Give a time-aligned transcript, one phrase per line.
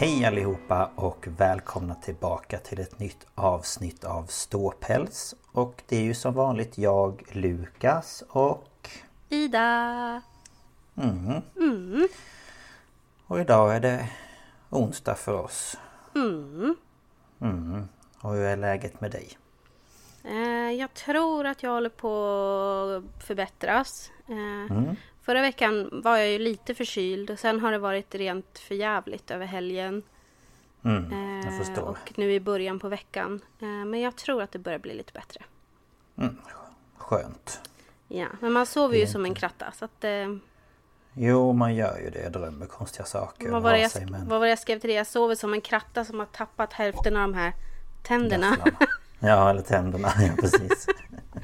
[0.00, 5.34] Hej allihopa och välkomna tillbaka till ett nytt avsnitt av Ståpäls.
[5.52, 8.90] Och det är ju som vanligt jag, Lukas och...
[9.28, 10.22] Ida!
[10.96, 11.42] Mm.
[11.56, 12.08] Mm.
[13.26, 14.08] Och idag är det
[14.70, 15.76] onsdag för oss.
[16.14, 16.76] Mm.
[17.40, 17.88] Mm.
[18.20, 19.38] Och hur är läget med dig?
[20.24, 22.12] Eh, jag tror att jag håller på
[22.96, 24.10] att förbättras.
[24.28, 24.96] Eh, Mm.
[25.28, 29.46] Förra veckan var jag ju lite förkyld och sen har det varit rent förjävligt över
[29.46, 30.02] helgen.
[30.84, 31.12] Mm,
[31.44, 31.82] jag Eh, förstår.
[31.88, 33.40] och nu i början på veckan.
[33.60, 35.40] Eh, men jag tror att det börjar bli lite bättre.
[36.18, 36.36] Mm.
[36.96, 37.60] Skönt.
[38.08, 40.04] Ja, men man sover ju som en kratta så att...
[40.04, 40.36] Eh,
[41.14, 42.22] Jo, man gör ju det.
[42.22, 43.50] Jag drömmer konstiga saker.
[43.50, 44.96] vad, var det jag, sig, men- vad var det jag skrev till dig?
[44.96, 47.52] Jag sover som en kratta som har tappat hälften av de här
[48.02, 48.56] tänderna.
[49.20, 50.08] Ja, eller tänderna.
[50.20, 50.86] Ja, precis.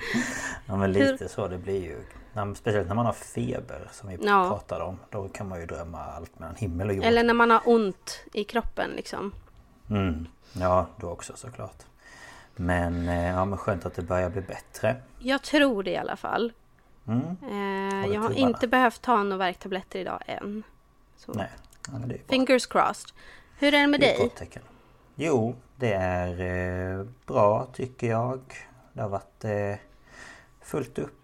[0.67, 1.49] ja, men lite så.
[1.49, 1.97] Det blir ju...
[2.35, 4.49] när- Speciellt när man har feber som vi Ja.
[4.49, 4.99] pratade om.
[5.11, 7.05] Då kan man ju drömma allt mellan himmel och jord.
[7.05, 9.35] Eller när man har ont i kroppen liksom.
[9.91, 10.27] Mm.
[10.53, 11.83] Ja, då också såklart.
[12.57, 14.97] Men, eh, ja, men skönt att det börjar bli bättre.
[15.19, 16.53] Jag tror det i alla fall.
[17.07, 17.21] Mm.
[17.21, 18.49] Eh, jag har tummarna.
[18.49, 20.63] inte behövt ta några värktabletter idag än.
[21.17, 21.33] Så.
[21.33, 21.51] Nej,
[21.89, 22.17] ja.
[22.29, 23.11] Fingers crossed.
[23.59, 24.07] Hur är det med Det
[24.39, 24.51] dig?
[25.15, 26.41] Jo, det är
[27.01, 28.41] eh, bra tycker jag.
[28.93, 29.75] Det har varit eh,
[30.63, 31.19] fullt upp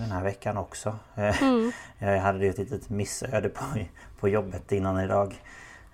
[0.00, 0.96] den här veckan också.
[1.14, 1.72] Eh, Mm.
[1.98, 3.64] Jag hade ju ett litet missöde på,
[4.20, 5.42] på jobbet innan idag.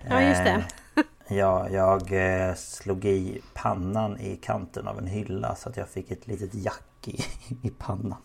[0.09, 0.49] Ja, just det.
[0.49, 5.89] Eh, Ja, jag eh, slog i pannan i kanten av en hylla så att jag
[5.89, 7.23] fick ett litet jack i,
[7.67, 8.21] i pannan.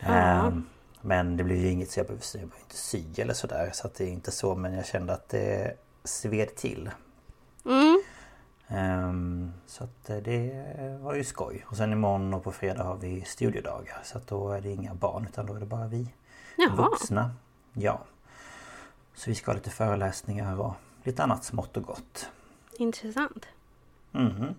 [0.00, 0.52] Ja.
[1.00, 3.86] Men det blev ju inget så jag behövde, jag behövde inte sy eller sådär så
[3.86, 6.90] att det är inte så men jag kände att det sved till.
[7.64, 8.02] Mm.
[8.72, 11.64] Ehm, så att eh, det var ju skoj.
[11.68, 14.94] Och sen imorgon och på fredag har vi studiedagar så att då är det inga
[14.94, 16.08] barn utan då är det bara vi
[16.56, 16.76] Jaha.
[16.76, 17.30] vuxna.
[17.72, 18.00] Ja.
[19.14, 22.30] Så vi ska ha lite föreläsningar och lite annat smått och gott.
[22.78, 23.46] Intressant.
[24.10, 24.54] Mhm.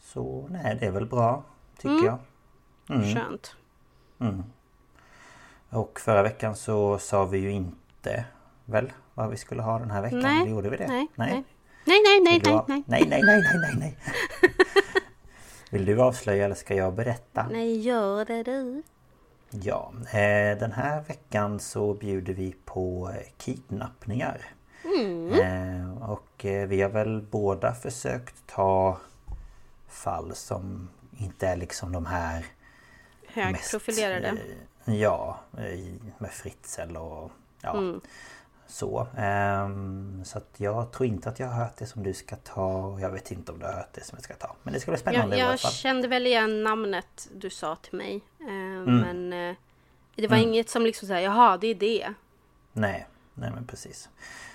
[0.00, 1.42] Så nej, det är väl bra
[1.76, 2.04] tycker Mm.
[2.04, 2.18] jag.
[2.96, 3.14] Mm.
[3.14, 3.56] Skönt.
[4.18, 4.42] Mm.
[5.70, 8.24] Och förra veckan så sa vi ju inte
[8.64, 10.20] väl vad vi skulle ha den här veckan?
[10.22, 10.40] Nej.
[10.42, 10.86] Eller Gjorde vi det?
[10.86, 11.32] Nej, nej.
[11.32, 11.44] Nej,
[11.84, 12.82] nej, nej, nej, av- nej.
[12.86, 13.98] nej, nej, nej, nej, nej, nej.
[15.70, 17.46] Vill du avslöja eller ska jag berätta?
[17.50, 18.82] Nej, gör det du.
[19.50, 24.40] Ja, eh, den här veckan så bjuder vi på kidnappningar.
[24.84, 25.32] Mm.
[25.32, 28.98] Eh, och eh, vi har väl båda försökt ta
[29.88, 32.46] fall som inte är liksom de här
[33.28, 34.32] Högprofilerade.
[34.32, 34.44] mest,
[34.84, 35.38] Ja,
[36.18, 37.30] med Fritzl och
[37.62, 38.00] ja, Mm.
[38.66, 39.06] Så.
[39.16, 43.00] Ehm, så jag tror inte att jag har hört det som du ska ta och
[43.00, 44.56] jag vet inte om du har hört det som jag ska ta.
[44.62, 48.20] Men det ska bli spännande Jag, jag kände väl igen namnet du sa till mig.
[48.40, 48.46] Eh,
[48.86, 49.00] Mm.
[49.00, 49.56] Men eh,
[50.16, 52.14] det var inget som liksom såhär, jaha, det är det.
[52.72, 54.08] Nej, nej men precis.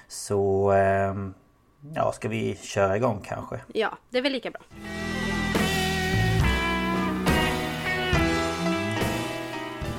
[0.08, 1.34] Så ehm,
[1.96, 3.60] ja, ska vi köra igång kanske?
[3.74, 4.62] Ja, det är väl lika bra.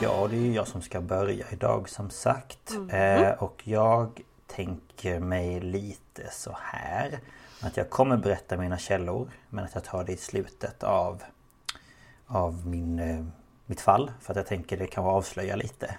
[0.03, 2.71] Ja, det är jag som ska börja idag som sagt.
[2.71, 2.91] Mm.
[3.25, 7.19] Eh, och jag tänker mig lite så här.
[7.61, 9.31] Att jag kommer berätta mina källor.
[9.49, 11.23] Men att jag tar det i slutet av,
[12.27, 13.25] av min, eh,
[13.67, 14.13] mitt fall.
[14.21, 15.95] För att jag tänker det kan avslöja lite.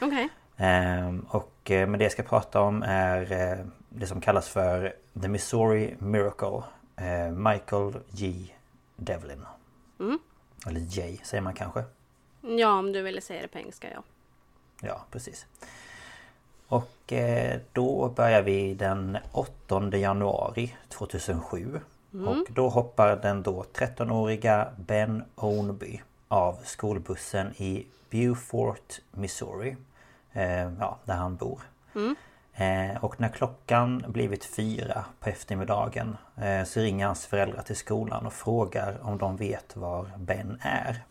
[0.00, 0.28] Okej.
[0.56, 4.48] Ehm, och Och eh, men det jag ska prata om är eh, det som kallas
[4.48, 6.62] för The Missouri Miracle.
[6.96, 8.46] Eh, Michael G.
[8.96, 9.44] Devlin.
[10.00, 10.18] Mm.
[10.66, 11.84] Eller J säger man kanske.
[12.42, 14.02] Ja, om du ville säga det på engelska, ja.
[14.80, 15.46] Ja, precis.
[16.68, 21.80] Och eh, då börjar vi den 8 januari 2007.
[22.26, 29.76] Och då hoppar den då 13-åriga Ben Ownby av skolbussen i Beaufort, Missouri.
[30.32, 31.60] Eh, ja, där han bor.
[32.54, 36.16] Eh, och när klockan blivit fyra på eftermiddagen
[36.66, 41.02] så ringer hans föräldrar till skolan och frågar om de vet var Ben är.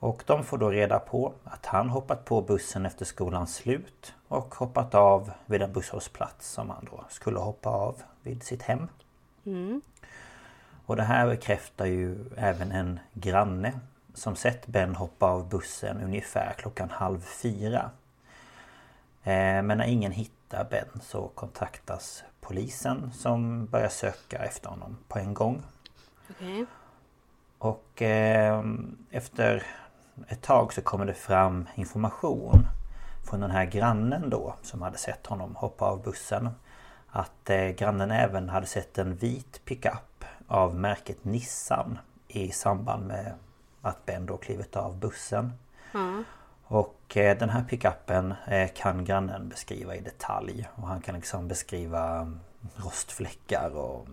[0.00, 4.54] Och de får då reda på att han hoppat på bussen efter skolans slut och
[4.54, 8.88] hoppat av vid en busshållplats som han då skulle hoppa av vid sitt hem.
[10.86, 13.72] Och det här bekräftar ju även en granne
[14.14, 17.90] som sett Ben hoppa av bussen ungefär klockan halv fyra.
[19.22, 25.18] Eh, Men när ingen hittar Ben så kontaktas polisen som börjar söka efter honom på
[25.18, 25.62] en gång.
[26.30, 26.66] Okej.
[27.58, 28.64] Och eh,
[29.10, 29.66] efter
[30.28, 32.66] ett tag så kommer det fram information
[33.24, 36.48] från den här grannen då som hade sett honom hoppa av bussen.
[37.10, 41.98] Att eh, grannen även hade sett en vit pickup av märket Nissan
[42.28, 43.32] i samband med
[43.82, 45.52] att Ben då klivit av bussen.
[46.64, 51.48] Och eh, den här pickupen eh, kan grannen beskriva i detalj och han kan liksom
[51.48, 52.40] beskriva mm,
[52.76, 54.12] rostfläckar och eh,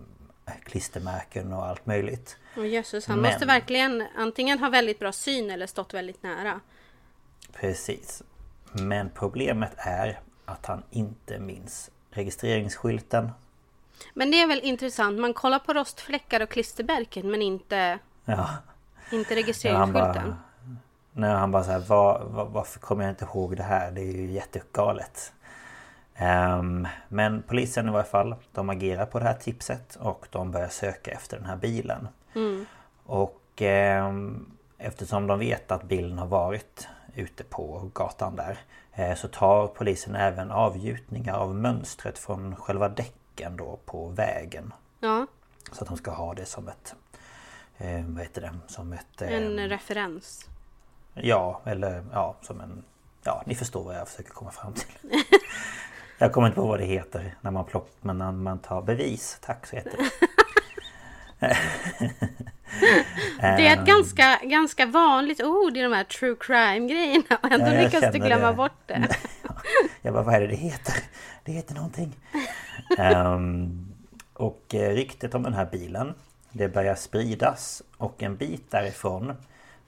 [0.54, 2.36] klistermärken och allt möjligt.
[2.56, 6.60] Och jösses, han Men- måste verkligen antingen ha väldigt bra syn eller stått väldigt nära.
[7.52, 8.22] Precis.
[8.72, 13.30] Men problemet är att han inte minns registreringsskylten.
[14.14, 18.48] Men det är väl intressant, man kollar på rostfläckar och klistermärken men inte, Ja.
[19.12, 20.34] inte registreringsskylten.
[21.12, 23.90] När han bara såhär, var, var, varför kommer jag inte ihåg det här?
[23.90, 25.32] Det är ju jättegalet.
[26.18, 30.68] Ehm, men polisen i varje fall, de agerar på det här tipset och de börjar
[30.68, 32.08] söka efter den här bilen.
[33.04, 34.46] Och ehm,
[34.78, 38.58] eftersom de vet att bilen har varit ute på gatan där
[38.92, 44.72] eh, så tar polisen även avgjutningar av mönstret från själva däcken då på vägen.
[45.00, 45.26] Ja,
[45.72, 46.94] Så att de ska ha det som ett...
[47.78, 48.54] Eh, vad heter det?
[48.66, 49.22] Som ett...
[49.22, 50.48] Eh, en referens.
[51.14, 52.84] Ja, eller ja, som en...
[53.24, 55.10] Ja, ni förstår vad jag försöker komma fram till.
[56.18, 59.38] Jag kommer inte på vad det heter när man plockar, men när man tar bevis.
[59.40, 60.10] Tack så heter det.
[63.40, 67.66] Det är ett ganska, ganska vanligt ord i de här true crime grejerna och ändå
[67.66, 68.56] Ja, lyckas du glömma det.
[68.56, 69.08] bort det.
[70.02, 70.94] Jag bara, vad är det det heter?
[71.44, 72.16] Det heter någonting.
[72.98, 73.86] Ehm,
[74.34, 76.14] och eh, ryktet om den här bilen
[76.52, 79.32] Det börjar spridas och en bit därifrån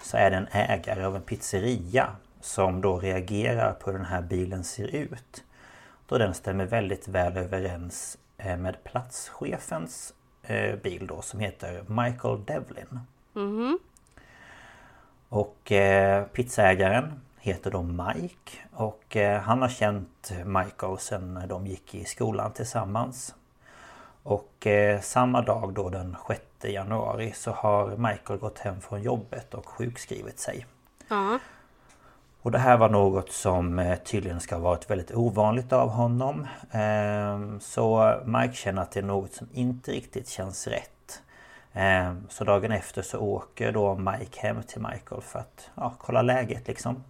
[0.02, 2.08] Så är det en ägare av en pizzeria
[2.40, 5.44] Som då reagerar på hur den här bilen ser ut
[6.08, 12.44] Då den stämmer väldigt väl överens eh, med platschefens eh, bil då som heter Michael
[12.44, 13.00] Devlin
[15.28, 21.94] och eh, pizzaägaren heter då Mike och eh, han har känt Michael sedan de gick
[21.94, 23.34] i skolan tillsammans.
[24.22, 29.54] Och eh, samma dag då den 6 januari så har Michael gått hem från jobbet
[29.54, 30.66] och sjukskrivit sig.
[31.08, 31.38] Ja,
[32.43, 36.46] och det här var något som eh, tydligen ska ha varit väldigt ovanligt av honom.
[36.70, 41.23] Ehm, så Mike känner att det är något som inte riktigt känns rätt.
[41.73, 46.23] Ehm, så dagen efter så åker då Mike hem till Michael för att ja, kolla
[46.23, 47.04] läget liksom.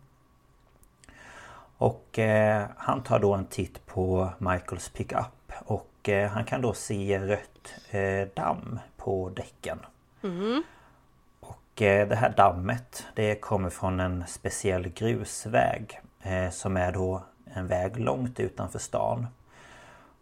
[1.78, 6.72] Och eh, han tar då en titt på Michaels pickup och eh, han kan då
[6.74, 7.44] se rött
[8.34, 9.78] damm på däcken.
[10.22, 10.62] Mm
[11.84, 17.22] det här dammet det kommer från en speciell grusväg eh, som är då
[17.54, 19.26] en väg långt utanför stan.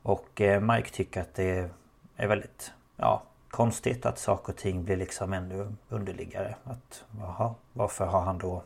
[0.03, 1.71] Och eh, Mike tycker att det
[2.17, 6.55] är väldigt ja, konstigt att saker och ting blir liksom ännu underligare.
[6.65, 8.63] Att, jaha, varför har han då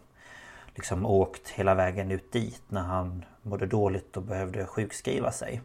[0.74, 5.60] liksom åkt hela vägen ut dit när han mådde dåligt och behövde sjukskriva sig?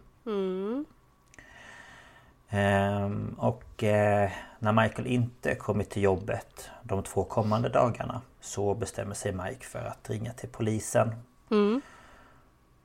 [2.50, 4.32] Ehm, och eh,
[4.66, 9.86] när Michael inte kommit till jobbet de två kommande dagarna så bestämmer sig Mike för
[9.86, 11.16] att ringa till polisen.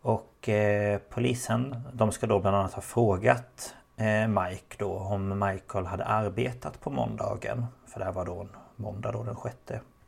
[0.02, 5.86] Och eh, polisen de ska då bland annat ha frågat eh, Mike då om Michael
[5.86, 7.66] hade arbetat på måndagen.
[7.86, 9.56] För det här var då en måndag då den 6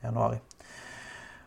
[0.00, 0.38] januari.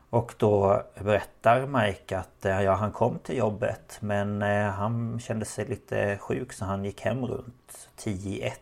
[0.10, 5.46] Och då berättar Mike att eh, ja, han kom till jobbet men eh, han kände
[5.46, 8.62] sig lite sjuk så han gick hem runt 10 i ett.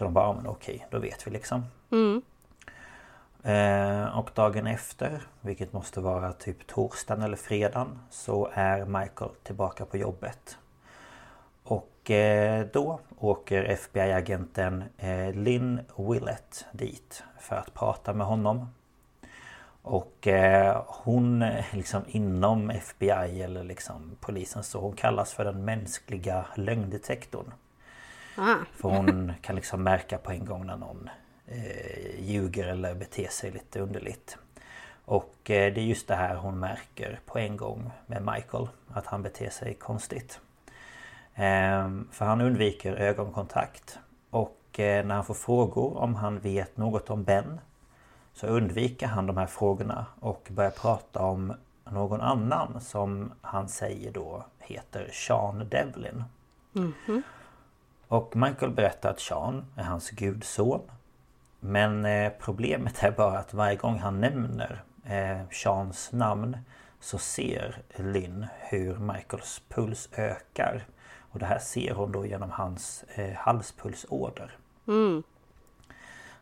[0.00, 1.64] Så de bara, ja men okej, då vet vi liksom.
[3.42, 9.84] Eh, och dagen efter, vilket måste vara typ torsdagen eller fredagen, så är Michael tillbaka
[9.84, 10.58] på jobbet.
[11.62, 18.66] Och eh, då åker FBI-agenten eh, Lynn Willett dit för att prata med honom.
[19.82, 20.28] Och
[20.86, 27.52] hon liksom inom FBI eller liksom polisen så hon kallas för den mänskliga lögndetektorn.
[28.42, 28.64] Ah.
[28.72, 31.10] För hon kan liksom märka på en gång när någon
[31.46, 34.38] eh, ljuger eller beter sig lite underligt.
[35.04, 38.68] Och eh, det är just det här hon märker på en gång med Michael.
[38.88, 40.40] Att han beter sig konstigt.
[41.34, 43.98] Eh, för han undviker ögonkontakt.
[44.30, 47.60] Och eh, när han får frågor om han vet något om Ben
[48.32, 51.54] så undviker han de här frågorna och börjar prata om
[51.84, 56.24] någon annan som han säger då heter Sean Devlin.
[56.74, 57.22] Mm -hmm.
[58.10, 60.80] Och Michael berättar att Sean är hans gudson
[61.60, 66.58] men eh, problemet är bara att varje gång han nämner eh, Seans namn
[67.00, 70.86] så ser Lynn hur Michaels puls ökar.
[71.32, 74.56] Och det här ser hon då genom hans eh, halspulsåder.
[74.86, 75.22] Mm.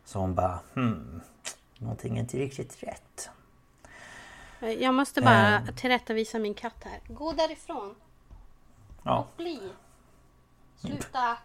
[0.05, 1.21] Så hon bara hmm,
[1.79, 3.31] någonting är inte riktigt rätt.
[4.81, 5.75] Jag måste bara eh.
[5.77, 7.15] tillrättavisa min katt här.
[7.15, 7.95] Gå därifrån!
[9.03, 9.17] Ja.
[9.17, 9.61] Låt bli!
[10.81, 11.37] Sluta!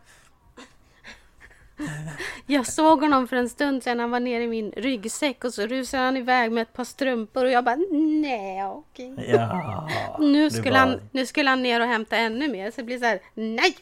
[2.45, 3.99] Jag såg honom för en stund sedan.
[3.99, 7.45] Han var nere i min ryggsäck och så rusade han iväg med ett par strumpor
[7.45, 7.77] och jag bara
[8.21, 9.15] nej okej.
[9.27, 10.79] Ja, nu, skulle bara...
[10.79, 13.75] han, nu skulle han ner och hämta ännu mer så det blir så här nej.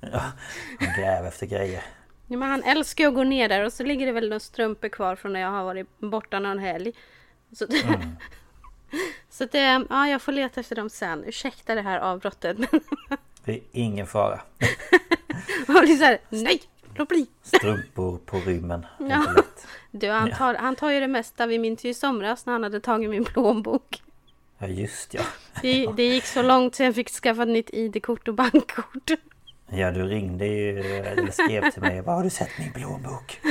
[0.00, 0.32] Ja,
[0.80, 1.84] han gräver efter grejer.
[2.26, 4.88] Ja, men han älskar att gå ner där och så ligger det väl några strumpor
[4.88, 6.92] kvar från när jag har varit borta någon helg.
[7.52, 8.00] Så, mm.
[9.30, 11.24] så det, ja, jag får leta efter dem sen.
[11.24, 12.56] Ursäkta det här avbrottet.
[13.44, 14.40] Det är ingen fara.
[15.66, 16.62] Man blir så här, nej!
[16.94, 17.26] Låt bli!
[17.42, 18.86] Strumpor på rymmen.
[18.98, 19.26] Ja.
[19.90, 21.46] Du, han, tar, han tar ju det mesta.
[21.46, 24.02] Vi minns ju i somras när han hade tagit min plånbok.
[24.58, 25.22] Ja just ja.
[25.62, 29.10] Det, det gick så långt så jag fick skaffa ett nytt ID-kort och bankkort.
[29.68, 32.00] Ja du ringde ju eller skrev till mig.
[32.00, 33.40] Var har du sett min plånbok?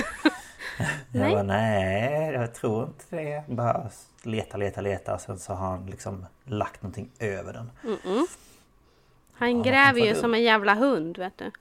[1.12, 1.32] Jag nej.
[1.32, 3.44] bara nej jag tror inte det.
[3.48, 3.90] Bara
[4.24, 5.18] leta leta leta.
[5.18, 7.72] Sen så har han liksom lagt någonting över den.
[7.84, 8.26] Mm -mm.
[9.42, 11.52] Han ja, gräver ju som en jävla hund vet du.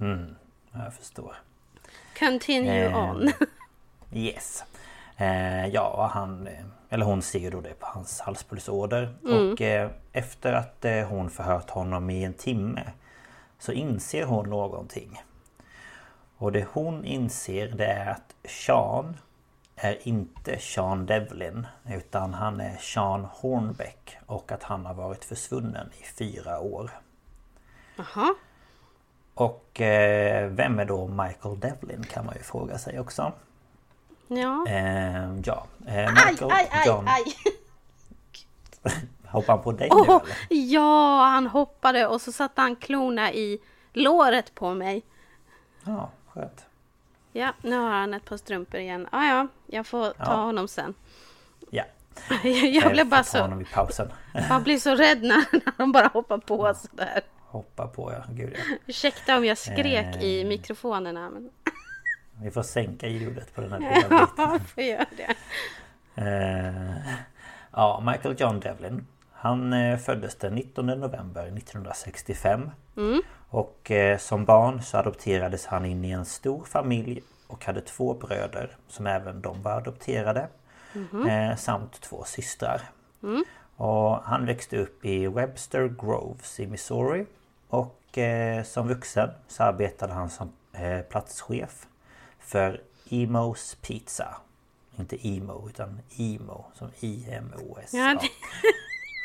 [0.00, 0.34] Mm.
[0.72, 1.36] Jag förstår.
[2.18, 3.32] Continue eh, on.
[4.12, 4.64] yes.
[5.16, 6.48] Eh, ja, han...
[6.88, 9.14] Eller hon ser då det på hans halspulsåder.
[9.24, 9.52] Mm.
[9.52, 12.82] Och eh, efter att eh, hon förhört honom i en timme
[13.58, 15.22] så inser hon någonting.
[16.36, 19.16] Och det hon inser det är att Sean
[19.76, 25.90] är inte Sean Devlin utan han är Sean Hornbeck och att han har varit försvunnen
[26.00, 26.90] i fyra år.
[27.96, 28.34] Jaha.
[29.34, 33.32] Och eh, vem är då Michael Devlin kan man ju fråga sig också.
[34.28, 34.64] Ja.
[34.68, 35.66] Eh, ja.
[35.86, 37.08] Eh, Michael aj, aj, John...
[37.08, 37.22] aj,
[38.82, 39.08] aj.
[39.26, 40.22] Hoppade han på dig oh, nu eller?
[40.48, 43.58] Ja, han hoppade och så satte han klorna i
[43.92, 45.02] låret på mig.
[45.84, 46.66] Ja, skönt.
[47.32, 49.08] Ja, nu har han ett par strumpor igen.
[49.12, 50.34] Ah, ja, jag får ta ja.
[50.34, 50.94] honom sen.
[51.70, 51.84] Ja.
[52.82, 53.38] jag blev bara så...
[53.38, 54.12] Honom i pausen.
[54.48, 57.22] Man blir så rädd när, när de bara hoppar på sådär
[57.56, 58.76] hoppa på ja, gud ja.
[58.86, 61.30] Ursäkta om jag skrek eh, i mikrofonerna.
[61.30, 61.50] Men...
[62.42, 65.34] Vi får sänka ljudet på den här lilla Ja, får göra det.
[66.22, 67.16] Eh,
[67.72, 69.06] ja, Michael John Devlin.
[69.32, 72.70] Han eh, föddes den 19 november 1965.
[72.96, 73.22] Mm.
[73.48, 78.14] Och eh, som barn så adopterades han in i en stor familj och hade två
[78.14, 80.48] bröder som även de var adopterade.
[81.12, 81.56] Mm.
[81.56, 82.82] samt två systrar.
[83.22, 83.44] Mm.
[83.76, 87.26] Och han växte upp i Webster Groves i Missouri
[87.68, 91.86] och eh, som vuxen så arbetade han som eh, platschef
[92.38, 92.80] för
[93.10, 94.36] Emos Pizza.
[94.98, 97.94] Inte Emo utan Emo som I-M-O-S.
[97.94, 98.28] Ja, det...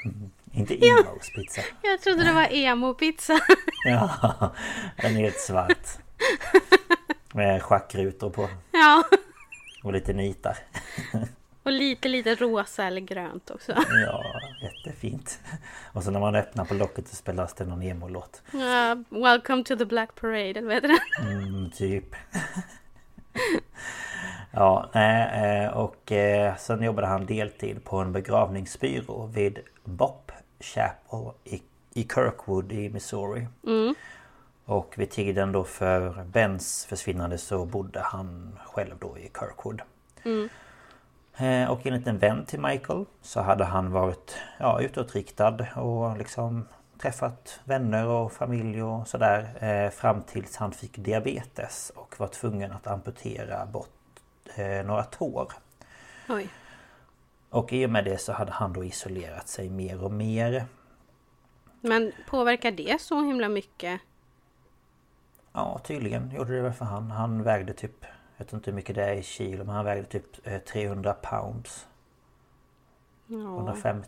[0.10, 1.62] mm, inte Emos pizza.
[1.82, 3.40] Jag trodde det var emo-pizza.
[3.86, 4.54] ja,
[5.02, 5.88] den är helt svart.
[7.34, 8.50] Med schackrutor på.
[8.72, 9.04] Ja.
[9.84, 10.58] Och lite nitar.
[11.64, 13.74] Och lite, lite rosa eller grönt också.
[14.06, 14.24] Ja,
[15.04, 15.40] jättefint.
[15.94, 18.42] Och så när man öppnar på locket så spelas det någon emo-låt.
[18.54, 21.00] Uh, welcome to the Black Parade, eller vad heter det?
[21.32, 22.16] Mm, typ.
[24.52, 31.34] ja, nej, eh, och eh, sen jobbade han deltid på en begravningsbyrå vid Bop Chapel
[31.44, 31.62] i,
[31.94, 33.48] i Kirkwood i Missouri.
[33.68, 33.96] Mm.
[34.66, 39.82] Och vid tiden då för Bens försvinnande så bodde han själv då i Kirkwood.
[40.24, 40.50] Mm.
[41.42, 46.68] Eh, och enligt en vän till Michael så hade han varit ja, utåtriktad och liksom
[46.98, 52.72] träffat vänner och familj och sådär eh, fram tills han fick diabetes och var tvungen
[52.72, 53.90] att amputera bort
[54.56, 55.54] eh, några tår
[56.30, 56.50] Oj.
[57.50, 60.66] Och i och med det så hade han då isolerat sig mer och mer.
[61.82, 64.02] Men påverkar det så himla mycket?
[65.54, 67.12] Ja, tydligen gjorde det väl för han.
[67.12, 68.06] Han vägde typ,
[68.42, 71.14] jag vet inte hur mycket det är i kilo, men han vägde typ eh, 300
[71.14, 71.88] pounds.
[73.28, 73.38] Ja.
[73.38, 74.08] 150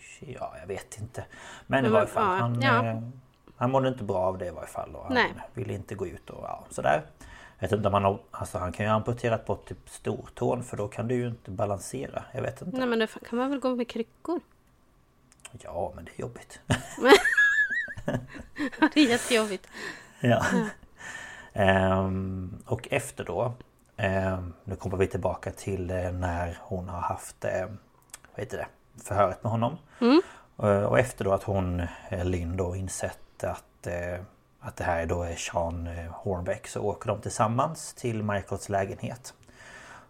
[0.00, 1.24] kilo, ja jag vet inte.
[1.66, 2.86] Men i varje fall, ja, han, ja.
[2.86, 3.02] eh,
[3.56, 4.94] han mådde inte bra av det i varje fall.
[4.94, 5.32] Och han Nej.
[5.54, 7.02] ville inte gå ut och ja, sådär.
[7.58, 10.62] Jag vet inte om han har, alltså han kan ju ha amputerat bort typ stortån
[10.62, 12.24] för då kan du ju inte balansera.
[12.32, 12.78] Jag vet inte.
[12.78, 14.40] Nej men då kan man väl gå med kryckor?
[15.52, 16.60] Ja men det är jobbigt.
[18.80, 19.68] Ja, det är jättejobbigt.
[20.20, 20.44] Ja.
[21.52, 23.52] Ehm, och efter då
[23.96, 27.66] ehm, Nu kommer vi tillbaka till eh, när hon har haft eh,
[28.34, 28.66] Vad heter det?
[29.02, 29.76] Förhöret med honom.
[30.62, 31.82] Eh, och efter då att hon,
[32.22, 33.86] Lynn då insett att
[34.60, 39.34] Att det här då är Sean Hornbeck så åker de tillsammans till Michaels lägenhet.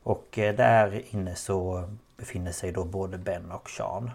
[0.02, 4.10] Och där inne så befinner sig då både Ben och Sean.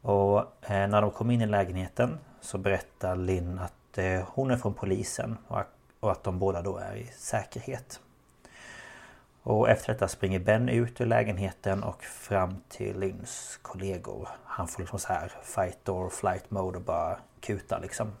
[0.00, 4.74] Och eh, när de kom in i lägenheten så berättar Lynn att hon är från
[4.74, 5.62] polisen och,
[6.04, 8.00] och att de båda då är i säkerhet.
[9.42, 14.28] Och efter detta springer Ben ut ur lägenheten och fram till Lynns kollegor.
[14.44, 18.12] Han får liksom så här fight or flight mode och bara kuta liksom.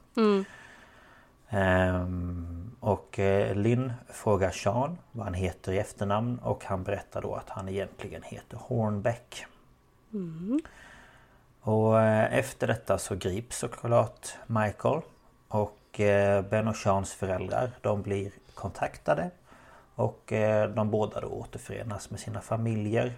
[1.48, 7.34] Ehm, och eh, Lynn frågar Sean vad han heter i efternamn och han berättar då
[7.34, 9.46] att han egentligen heter Hornbeck.
[11.60, 15.00] Och eh, efter detta så grips såklart Michael
[15.48, 19.30] och eh, Ben och Seans föräldrar de blir kontaktade
[19.94, 23.12] och eh, de båda då återförenas med sina familjer.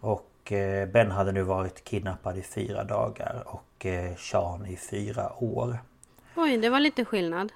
[0.00, 3.86] Och eh, Ben hade nu varit kidnappad i fyra dagar och
[4.18, 5.78] Sean i fyra år.
[6.36, 7.52] Oj, det var lite skillnad.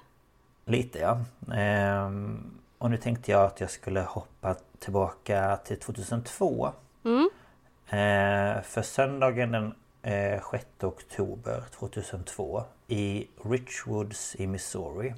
[0.65, 1.19] Lite ja.
[1.55, 6.69] Ehm, och nu tänkte jag att jag skulle hoppa tillbaka till 2002.
[7.89, 15.13] Ehm, för söndagen den eh, 6 oktober 2002 i Richwoods i Missouri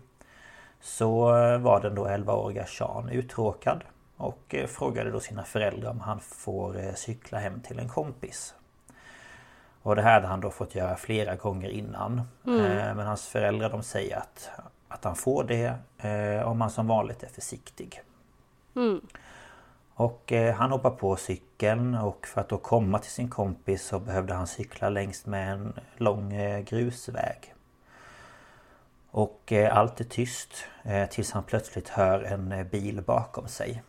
[0.82, 3.84] så eh, var den då 11-åriga Sean uttråkad
[4.18, 8.56] och eh, frågade då sina föräldrar om han får eh, cykla hem till en kompis.
[9.82, 12.18] Och det här hade han då fått göra flera gånger innan.
[12.18, 14.50] Eh, Men hans föräldrar de säger att,
[14.88, 15.74] att han får det
[16.46, 18.02] om han som vanligt är försiktig.
[19.94, 24.00] Och eh, han hoppar på cykeln och för att då komma till sin kompis så
[24.00, 26.34] behövde han cykla längs med en lång
[26.66, 27.54] grusväg.
[29.12, 33.84] Och eh, allt är tyst eh, tills han plötsligt hör en eh, bil bakom sig.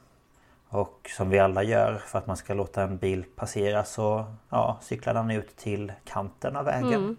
[0.69, 4.79] Och som vi alla gör för att man ska låta en bil passera så ja,
[4.83, 7.17] cyklar han ut till kanten av vägen.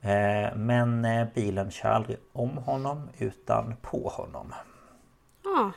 [0.00, 4.54] Eh, Men bilen kör aldrig om honom utan på honom.
[5.44, 5.72] Ja,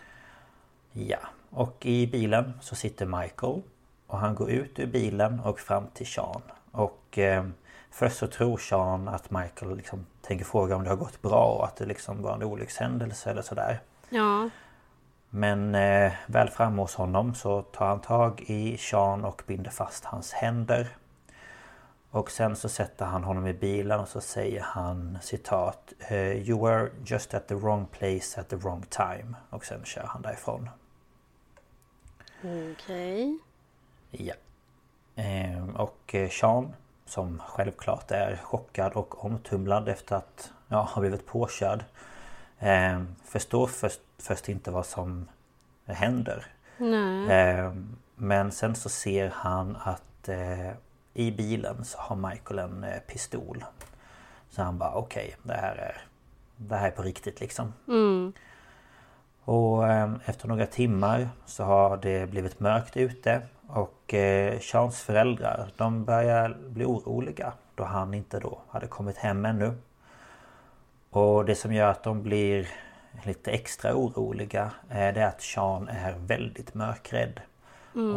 [0.98, 1.18] Ja,
[1.50, 3.62] och i bilen så sitter Michael
[4.08, 6.42] och han går ut ur bilen och fram till Sean.
[6.72, 7.20] Och
[7.96, 11.66] först så tror Sean att Michael liksom tänker fråga om det har gått bra och
[11.66, 13.80] att det liksom var en olyckshändelse eller sådär.
[14.10, 14.50] ja.
[15.30, 20.06] Men eh, väl framme hos honom så tar han tag i Sean och binder fast
[20.06, 20.88] hans händer.
[22.12, 26.66] Och sen så sätter han honom i bilen och så säger han citat eh, You
[26.66, 29.36] were just at the wrong place at the wrong time.
[29.50, 30.70] Och sen kör han därifrån.
[32.42, 33.38] Okej.
[34.12, 34.34] Ja.
[35.16, 36.74] Ehm, och eh, Sean
[37.06, 41.84] som självklart är chockad och omtumlad efter att ja, ha blivit påkörd.
[42.60, 45.30] ehm, förstår först, först inte vad som
[45.86, 46.46] händer.
[47.30, 50.72] Ehm, men sen så ser han att eh,
[51.14, 53.64] i bilen så har Michael en eh, pistol.
[54.50, 56.02] Så han bara okej, det här är
[56.58, 57.74] Det här är på riktigt liksom.
[59.46, 65.68] Och eh, efter några timmar så har det blivit mörkt ute och eh, Seans föräldrar
[65.78, 69.74] de börjar bli oroliga då han inte då hade kommit hem ännu.
[71.10, 72.68] Och det som gör att de blir
[73.24, 77.42] lite extra oroliga eh, det är att Sean är väldigt mörkrädd.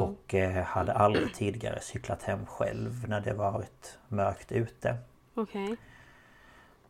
[0.01, 4.97] Och eh, hade aldrig tidigare cyklat hem själv när det varit mörkt ute.
[5.35, 5.77] Okej.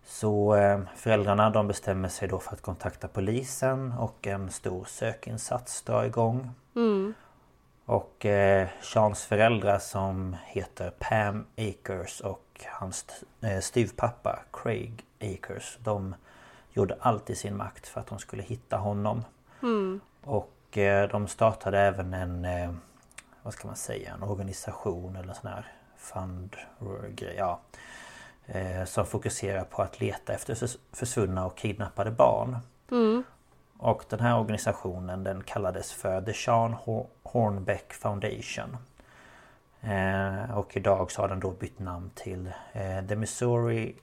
[0.09, 5.83] Så eh, föräldrarna de bestämmer sig då för att kontakta polisen och en stor sökinsats
[5.83, 6.51] drar igång.
[7.85, 13.05] Och eh, Seans föräldrar som heter Pam Akers och hans
[13.41, 15.79] eh, styvpappa Craig Akers.
[15.85, 16.15] De
[16.73, 19.25] gjorde allt i sin makt för att de skulle hitta honom.
[20.25, 22.73] Och eh, de startade även en, eh,
[23.43, 26.57] vad ska man säga, en organisation eller sån här fund.
[27.37, 27.61] Ja,
[28.85, 32.59] som fokuserar på att leta efter förs- försvunna och kidnappade barn.
[33.79, 36.77] Och den här organisationen den kallades för The Sean
[37.23, 38.77] Hornbeck Foundation.
[39.81, 43.97] Eh, och idag så har den då bytt namn till eh, The Missouri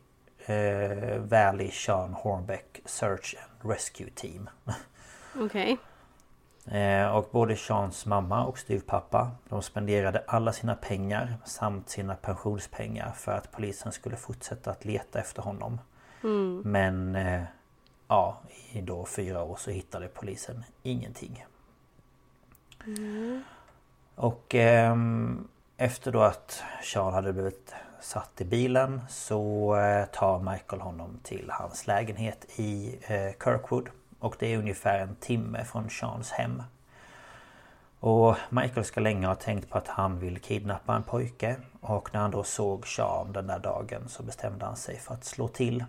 [0.45, 4.49] eh, Valley Sean Hornbeck Search and Rescue Team.
[5.35, 5.45] Okej.
[5.45, 5.77] Okay.
[6.65, 13.11] Eh, och både Seans mamma och styvpappa De spenderade alla sina pengar samt sina pensionspengar
[13.11, 15.79] för att polisen skulle fortsätta att leta efter honom.
[16.23, 16.61] Mm.
[16.65, 17.43] Men eh,
[18.07, 21.45] ja, i då fyra år så hittade polisen ingenting.
[22.85, 23.43] Mm.
[24.15, 24.95] Och eh,
[25.77, 27.75] efter då att Sean hade blivit
[28.05, 33.89] satt i bilen så eh, tar Michael honom till hans lägenhet i eh, Kirkwood.
[34.25, 36.63] Och det är ungefär en timme från Seans hem.
[37.99, 41.55] Och Michael ska länge ha tänkt på att han vill kidnappa en pojke.
[41.81, 45.25] Och när han då såg Sean den där dagen så bestämde han sig för att
[45.25, 45.85] slå till.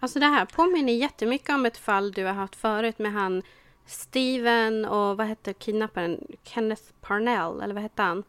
[0.00, 3.42] Alltså det här påminner jättemycket om ett fall du har haft förut med han
[3.86, 6.26] Steven och vad hette kidnapparen?
[6.42, 8.22] Kenneth Parnell eller vad hette han?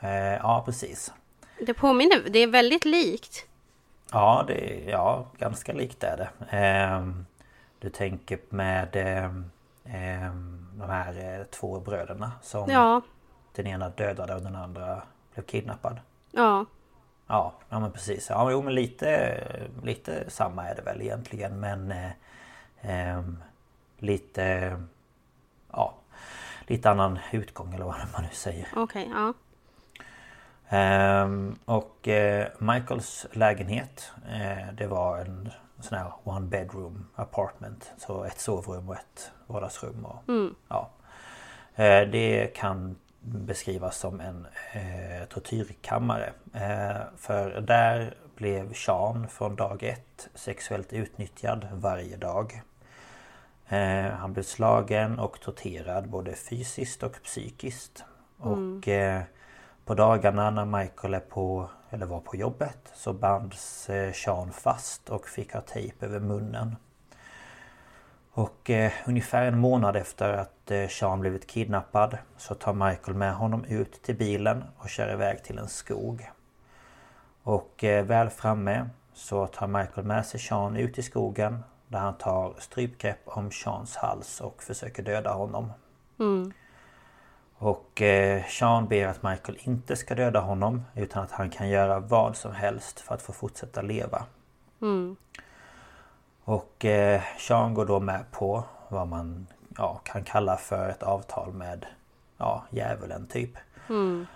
[0.00, 1.12] Eh, ja precis.
[1.60, 3.46] Det påminner, det är väldigt likt.
[4.12, 6.56] Ja, det är, ja ganska likt är det.
[6.58, 7.02] Eh,
[7.78, 9.24] du tänker med eh,
[9.94, 10.32] eh,
[10.72, 13.00] de här eh, två bröderna som ja.
[13.52, 15.02] den ena dödade och den andra
[15.34, 16.00] blev kidnappad.
[16.32, 16.64] Ja.
[17.26, 18.30] Ja, ja men precis.
[18.30, 19.40] Ja, jo, men lite,
[19.82, 22.10] lite samma är det väl egentligen men eh,
[22.80, 23.22] eh,
[23.98, 24.76] Lite
[25.72, 25.94] Ja
[26.66, 28.68] Lite annan utgång eller vad man nu säger.
[28.76, 29.34] Okej, okay, ja.
[30.68, 37.92] Ehm, och eh, Michaels lägenhet eh, Det var en sån här one bedroom apartment.
[37.98, 40.04] Så ett sovrum och ett vardagsrum.
[40.04, 40.54] Och, mm.
[40.68, 40.90] ja.
[41.74, 46.32] Eh, det kan beskrivas som en eh, tortyrkammare.
[46.52, 52.62] Eh, för där blev Sean från dag ett sexuellt utnyttjad varje dag.
[53.68, 58.04] Eh, han blev slagen och torterad både fysiskt och psykiskt.
[58.44, 58.78] Mm.
[58.78, 59.22] Och eh,
[59.84, 65.08] på dagarna när Michael är på, eller var på jobbet så bands eh, Sean fast
[65.08, 66.76] och fick ha tejp över munnen.
[68.30, 73.34] Och eh, ungefär en månad efter att eh, Sean blivit kidnappad så tar Michael med
[73.34, 76.30] honom ut till bilen och kör iväg till en skog.
[77.42, 82.18] Och eh, väl framme så tar Michael med sig Sean ut i skogen där han
[82.18, 85.72] tar strypgrepp om Seans hals och försöker döda honom.
[86.18, 86.52] Mm.
[87.58, 92.00] Och eh, Sean ber att Michael inte ska döda honom utan att han kan göra
[92.00, 94.24] vad som helst för att få fortsätta leva.
[94.82, 95.16] Mm.
[96.44, 101.52] Och eh, Sean går då med på vad man ja, kan kalla för ett avtal
[101.52, 101.86] med
[102.36, 103.50] ja, djävulen typ.
[103.88, 104.26] Mm.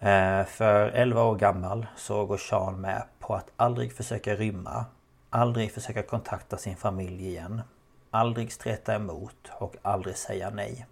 [0.00, 4.84] Eh, för 11 år gammal så går Sean med på att aldrig försöka rymma.
[5.30, 7.62] Aldrig försöka kontakta sin familj igen.
[8.10, 10.86] Aldrig streta emot och aldrig säga nej.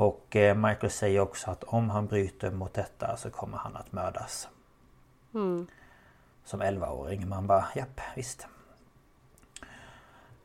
[0.00, 3.92] Och eh, Michael säger också att om han bryter mot detta så kommer han att
[3.92, 4.48] mördas.
[5.34, 5.66] Mm.
[6.44, 7.28] Som 11-åring.
[7.28, 8.46] Man bara, japp, visst.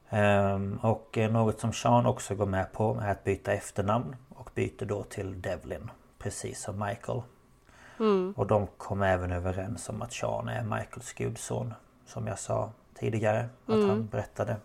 [0.10, 4.50] Ehm, och eh, något som Sean också går med på är att byta efternamn och
[4.56, 5.91] byter då till Devlin.
[6.18, 7.22] Precis som Michael.
[8.00, 8.34] Mm.
[8.38, 11.74] Och de kom även överens om att Sean är Michaels gudson.
[12.06, 13.89] Som jag sa tidigare att mm.
[13.89, 14.56] han berättade.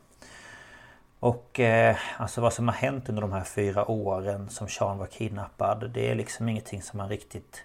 [1.20, 5.06] Och eh, alltså vad som har hänt under de här fyra åren som Sean var
[5.06, 7.64] kidnappad Det är liksom ingenting som man riktigt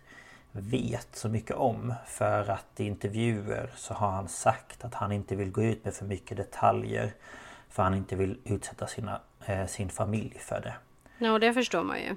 [0.51, 1.93] vet så mycket om.
[2.05, 5.93] För att i intervjuer så har han sagt att han inte vill gå ut med
[5.93, 7.13] för mycket detaljer.
[7.69, 10.73] För han inte vill utsätta sina, eh, sin familj för det.
[11.25, 12.15] Ja, det förstår man ju.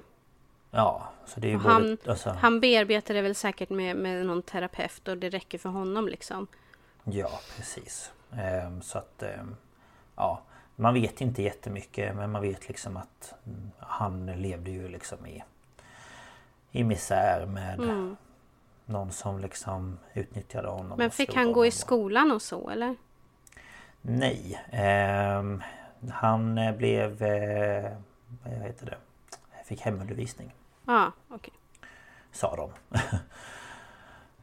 [0.71, 2.29] Ja, så det är ju både, han, alltså...
[2.29, 6.47] han bearbetar det väl säkert med, med någon terapeut och det räcker för honom liksom.
[7.03, 8.11] Ja, precis.
[8.31, 9.23] Ehm, så att...
[9.23, 9.55] Ehm,
[10.15, 10.41] ja,
[10.79, 13.33] man vet inte jättemycket men man vet liksom att
[13.79, 15.43] han levde ju liksom i
[16.71, 18.15] i misär med mm.
[18.85, 20.97] någon som liksom utnyttjade honom.
[20.97, 22.95] Men fick han gå i skolan och så eller?
[24.01, 24.61] Nej.
[24.71, 25.43] Eh,
[26.11, 27.23] han eh, blev...
[27.23, 27.91] Eh,
[28.43, 28.97] vad heter det?
[29.65, 30.55] Fick hemundervisning.
[30.85, 31.35] Ja, ah, okej.
[31.35, 31.89] Okay.
[32.31, 32.71] Sa de.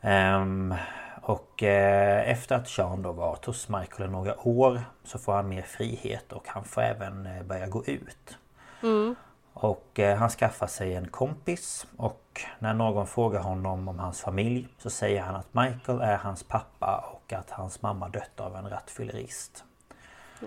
[0.09, 0.75] um,
[1.27, 5.49] och eh, efter att Sean då varit hos Michael i några år så får han
[5.49, 8.39] mer frihet och han får även eh, börja gå ut.
[8.83, 9.15] Mm.
[9.53, 14.69] Och eh, han skaffar sig en kompis och när någon frågar honom om hans familj
[14.79, 18.71] så säger han att Michael är hans pappa och att hans mamma dött av en
[18.71, 19.65] rattfyllerist.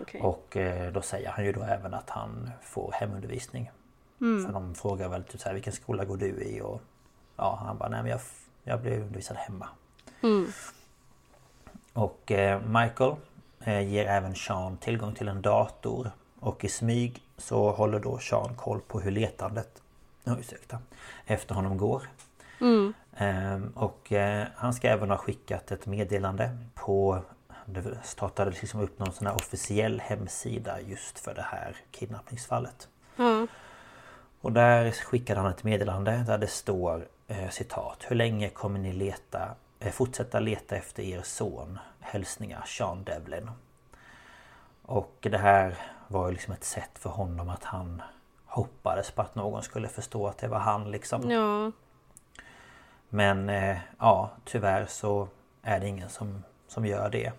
[0.02, 0.22] Okay.
[0.22, 3.72] Och eh, då säger han ju då även att han får hemundervisning.
[4.22, 4.46] Mm.
[4.46, 6.62] För de frågar väl typ så här, vilken skola går du i?
[6.62, 6.82] Och
[7.36, 8.22] ja, han bara nej men jag,
[8.64, 9.68] jag blir undervisad hemma.
[10.22, 10.52] Mm.
[11.94, 13.16] Och eh, Michael
[13.66, 18.82] ger även Sean tillgång till en dator Och i smyg så håller då Sean koll
[18.88, 19.82] på hur letandet
[20.26, 20.80] ursäkta,
[21.26, 22.02] efter honom går.
[22.62, 22.94] Mm.
[23.18, 27.22] Ehm, och eh, han ska även ha skickat ett meddelande på
[27.66, 32.88] Det startade liksom upp någon sån här officiell hemsida just för det här kidnappningsfallet.
[33.16, 33.48] Ja.
[34.42, 38.94] Och där skickade han ett meddelande där det står eh, citat Hur länge kommer ni
[38.94, 39.52] leta eh,
[39.92, 41.80] Fortsätta leta efter er son.
[42.00, 43.52] Hälsningar Sean Devlin.
[44.82, 45.76] Och det här
[46.08, 48.02] var ju liksom ett sätt för honom att han
[48.46, 51.32] Hoppades på att någon skulle förstå att det var han liksom.
[51.32, 51.72] Ja.
[53.10, 55.28] Men eh, ja tyvärr så
[55.64, 57.32] är det ingen som, som gör det.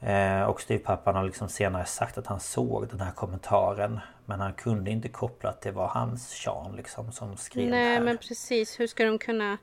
[0.00, 4.52] Eh, Och styvpappan har liksom senare sagt att han såg den här kommentaren Men han
[4.52, 8.00] kunde inte koppla att det var hans Sean liksom som skrev det Nej här.
[8.00, 8.80] men precis.
[8.80, 9.58] Hur ska de kunna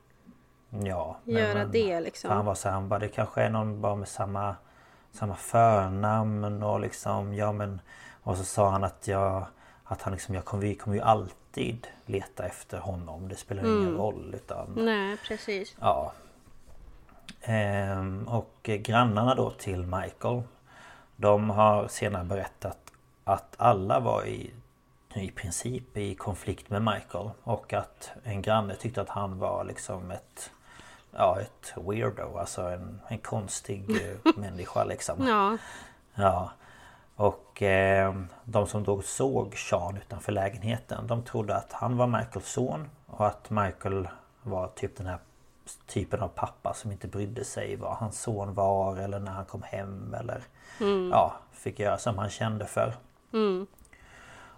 [0.82, 2.30] Ja göra men- det liksom?
[2.30, 4.56] Han var så här, han bara det kanske är någon bara med samma
[5.12, 7.80] Samma förnamn och liksom ja men
[8.22, 9.46] Och så sa han att jag
[9.84, 13.82] Att han liksom jag kommer, vi kommer ju alltid leta efter honom Det spelar ingen
[13.82, 13.96] Mm.
[13.96, 15.76] roll utan Nej precis.
[15.80, 16.12] Ja
[17.42, 20.42] ehm, Och grannarna då till Michael
[21.16, 22.78] De har senare berättat
[23.24, 24.50] Att alla var i
[25.16, 30.10] i princip i konflikt med Michael och att en granne tyckte att han var liksom
[30.10, 30.50] ett
[31.16, 35.56] Ja ett weirdo, alltså en, en konstig eh, människa liksom Ja.
[36.14, 36.50] Ja
[37.16, 42.48] Och eh, de som då såg Sean utanför lägenheten De trodde att han var Michaels
[42.52, 44.08] son Och att Michael
[44.42, 45.18] var typ den här
[45.86, 49.62] typen av pappa som inte brydde sig vad hans son var eller när han kom
[49.62, 50.42] hem eller
[51.10, 52.94] Ja, fick göra som han kände för
[53.32, 53.66] Mm.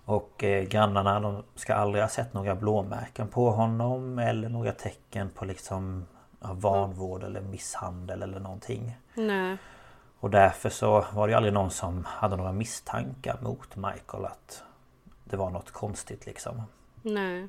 [0.04, 5.30] och eh, grannarna de ska aldrig ha sett några blåmärken på honom eller några tecken
[5.30, 6.06] på liksom
[6.54, 8.96] vanvård eller misshandel eller någonting.
[9.14, 9.56] Nej.
[10.20, 14.62] Och därför så var det ju aldrig någon som hade några misstankar mot Michael att
[15.24, 16.62] det var något konstigt liksom.
[17.02, 17.48] Nej.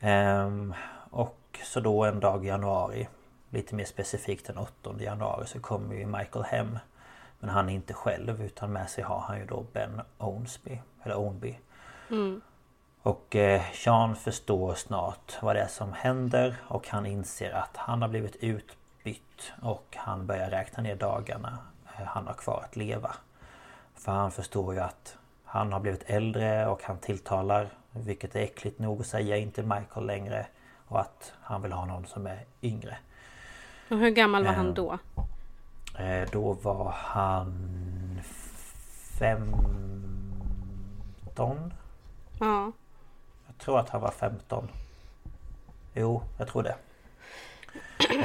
[0.00, 0.74] Ehm,
[1.10, 3.08] och så då en dag i januari
[3.50, 6.78] Lite mer specifikt den 8 januari så kommer ju Michael hem
[7.38, 11.16] Men han är inte själv utan med sig har han ju då Ben Owensby Eller
[11.16, 11.58] Ownby
[12.10, 12.40] Mm.
[13.04, 18.02] Och eh, Sean förstår snart vad det är som händer och han inser att han
[18.02, 21.58] har blivit utbytt och han börjar räkna ner dagarna
[21.98, 23.14] eh, han har kvar att leva.
[23.94, 28.78] För han förstår ju att han har blivit äldre och han tilltalar, vilket är äckligt
[28.78, 30.46] nog att säga, inte Michael längre.
[30.88, 32.96] Och att han vill ha någon som är yngre.
[33.90, 34.56] Och hur gammal var Eh.
[34.56, 34.98] han då?
[35.98, 38.20] Eh, Då var han
[39.18, 41.72] 15
[42.40, 42.72] Ja.
[43.56, 44.68] Jag tror att han var 15
[45.94, 46.76] Jo, jag tror det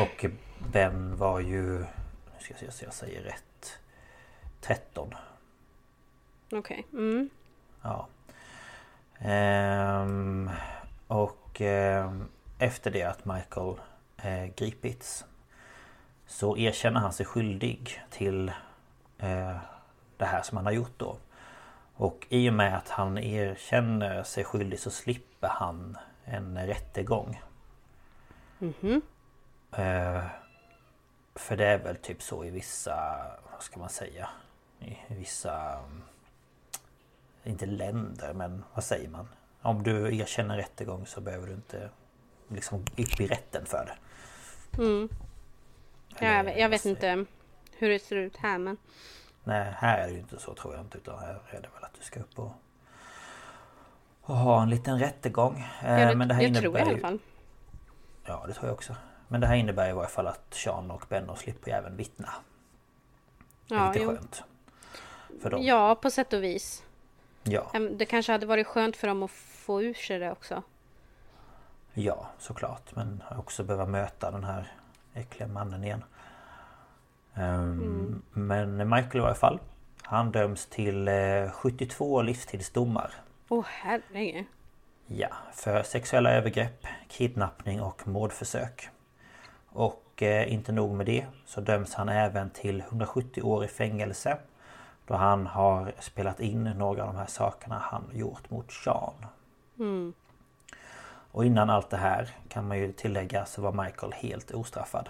[0.02, 0.26] Och
[0.72, 3.80] Ben var ju Nu ska jag se så jag säger rätt
[4.62, 5.16] 13
[6.52, 6.86] Okej.
[6.94, 7.30] Mm.
[7.82, 8.08] Ja
[9.20, 10.50] Ehm,
[11.08, 12.28] Och ehm,
[12.60, 13.76] efter det att Michael
[14.18, 15.26] eh, gripits
[16.28, 18.50] Så erkänner han sig skyldig till
[19.18, 19.58] eh,
[20.18, 21.18] det här som han har gjort då
[22.00, 27.42] Och i och med att han erkänner sig skyldig så slipper han en rättegång
[28.60, 29.02] Mhm.
[29.72, 30.24] Eh,
[31.36, 34.30] För det är väl typ så i vissa, vad ska man säga?
[34.80, 35.74] I vissa...
[35.80, 36.02] mm,
[37.44, 39.28] Inte länder men vad säger man?
[39.62, 41.90] Om du erkänner rättegång så behöver du inte
[42.48, 43.98] liksom upp i rätten för det.
[44.84, 45.10] Mm.
[46.10, 47.26] Ja, Eller jag, vet- jag vet inte
[47.78, 48.78] hur det ser ut här men...
[49.50, 50.98] Nej, här är det ju inte så tror jag inte.
[50.98, 52.52] Utan här är det väl att du ska upp och,
[54.22, 55.68] och ha en liten rättegång.
[55.84, 57.20] Eh, Ja, det, men det här jag innebär tror i alla fall.
[58.26, 58.96] Ja, det tror jag också.
[59.28, 62.30] Men det här innebär i varje fall att Sean och Benno slipper även vittna.
[63.68, 64.10] Det är Ja, lite jo.
[64.10, 64.44] skönt.
[65.42, 65.64] För dem.
[65.64, 66.84] ja, på sätt och vis.
[67.44, 70.64] Ja, Det kanske hade varit skönt för dem att få ur sig det också.
[71.94, 72.96] ja, såklart.
[72.96, 74.72] Men också behöva möta den här
[75.14, 76.04] äckliga mannen igen.
[77.40, 79.60] Ehm, Men Michael i varje fall.
[80.02, 83.12] Han döms till eh, 72 livstidsdomar.
[83.50, 84.46] Åh herregud.
[85.08, 88.90] Ja, för sexuella övergrepp, kidnappning och mordförsök.
[89.70, 94.38] Och eh, inte nog med det så döms han även till 170 år i fängelse.
[95.08, 99.26] Då han har spelat in några av de här sakerna han gjort mot Sean.
[99.80, 100.14] Mm.
[101.32, 105.10] Och innan allt det här kan man ju tillägga så var Michael helt ostraffad.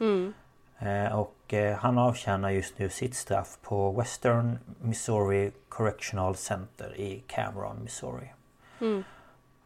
[0.00, 0.34] Mm.
[0.82, 7.22] Eh, Och eh, han avtjänar just nu sitt straff på Western Missouri Correctional Center i
[7.26, 8.32] Cameron, Missouri.
[8.80, 9.04] Mm.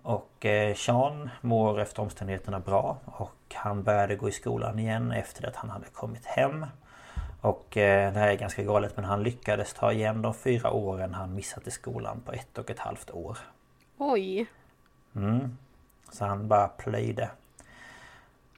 [0.02, 5.48] Och eh, Sean mår efter omständigheterna bra och han började gå i skolan igen efter
[5.48, 6.66] att han hade kommit hem.
[7.40, 11.34] Och det här är ganska galet men han lyckades ta igen de fyra åren han
[11.34, 13.38] missat i skolan på ett och ett halvt år.
[13.98, 14.46] Oj.
[15.16, 15.56] Mm.
[16.12, 17.30] Så han bara plöjde.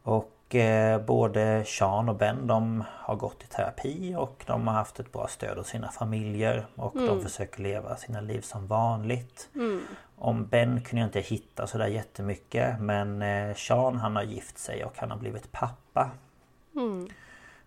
[0.02, 5.00] Och eh, både Sean och Ben de har gått i terapi och de har haft
[5.00, 6.66] ett bra stöd hos sina familjer.
[6.74, 9.48] Och de försöker leva sina liv som vanligt.
[10.16, 14.84] Om Ben kunde jag inte hitta sådär jättemycket men eh, Sean han har gift sig
[14.84, 16.10] och han har blivit pappa.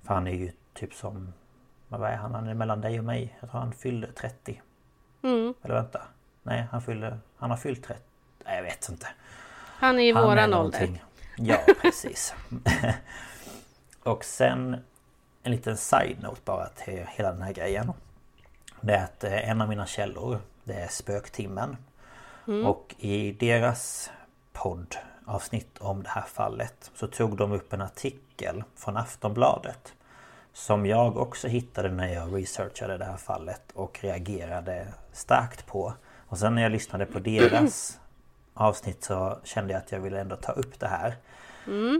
[0.03, 1.33] För han är ju typ som...
[1.87, 2.33] Vad är han?
[2.35, 3.37] Han är mellan dig och mig.
[3.39, 4.61] Jag tror han fyllde 30.
[5.21, 5.53] Mm.
[5.63, 6.01] Eller vänta.
[6.43, 7.17] Nej han fyllde...
[7.37, 8.01] Han har fyllt 30.
[8.45, 9.07] Nej jag vet inte.
[9.81, 11.01] Han är i Han våran ålder.
[11.43, 12.33] Ja precis.
[14.03, 14.77] och sen
[15.43, 17.93] en liten side-note bara till hela den här grejen.
[18.81, 21.77] Det är att eh, en av mina källor Det är Spöktimmen.
[22.65, 24.11] Och i deras
[24.53, 29.93] poddavsnitt om det här fallet så tog de upp en artikel från Aftonbladet.
[30.53, 35.93] Som jag också hittade när jag researchade det här fallet och reagerade starkt på.
[36.27, 37.99] Och sen när jag lyssnade på deras
[38.53, 41.15] avsnitt så kände jag att jag ville ändå ta upp det här.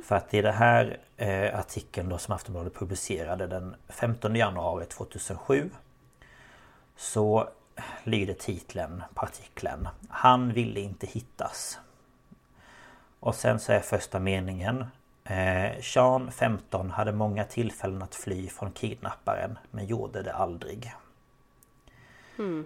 [0.06, 5.70] För att i den här eh, artikeln då som Aftonbladet publicerade den 15 januari 2007
[6.96, 7.50] Så
[8.04, 11.80] lyder titeln på artikeln Han ville inte hittas.
[13.20, 14.86] Och sen så är första meningen
[15.24, 20.94] eh, Sean 15 hade många tillfällen att fly från kidnapparen men gjorde det aldrig.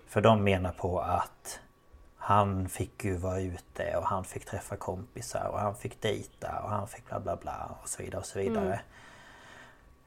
[0.08, 1.60] För de menar på att
[2.28, 6.70] han fick ju vara ute och han fick träffa kompisar och han fick dejta och
[6.70, 8.80] han fick bla bla bla och så vidare och så vidare.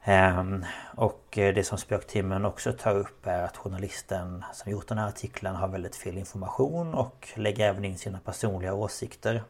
[0.03, 4.97] Ehm, och eh, det som Spöktimmen också tar upp är att journalisten som gjort den
[4.97, 9.43] här artikeln har väldigt fel information och lägger även in sina personliga åsikter.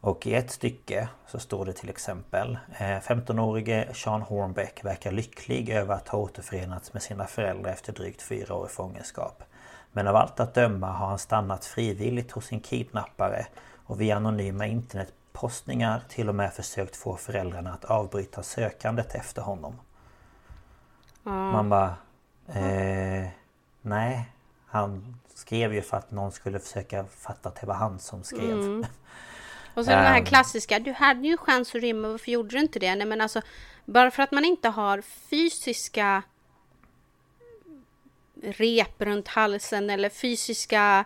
[0.00, 5.70] Och i ett stycke så står det till exempel eh, 15-årige Sean Hornbeck verkar lycklig
[5.70, 9.42] över att ha återförenats med sina föräldrar efter drygt fyra år i fångenskap.
[9.92, 13.46] Men av allt att döma har han stannat frivilligt hos sin kidnappare
[13.86, 19.80] och via anonyma internetpostningar till och med försökt få föräldrarna att avbryta sökandet efter honom.
[21.22, 21.94] Man bara...
[22.48, 23.28] Eh,
[23.82, 24.32] nej.
[24.66, 28.58] Han skrev ju för att någon skulle försöka fatta att det var han som skrev.
[29.74, 30.24] Och sen den här Ehm.
[30.24, 32.94] klassiska, du hade ju chans att rymma, varför gjorde du inte det?
[32.94, 33.40] Nej men alltså,
[33.84, 36.22] bara för att man inte har fysiska
[38.42, 41.04] rep runt halsen eller fysiska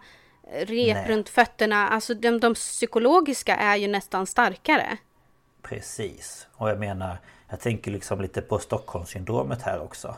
[0.53, 1.09] rep Nej.
[1.09, 4.97] runt fötterna, alltså de, de psykologiska är ju nästan starkare.
[5.63, 6.47] Precis.
[6.55, 7.19] Och jag menar,
[7.49, 10.17] jag tänker liksom lite på Stockholmssyndromet här också.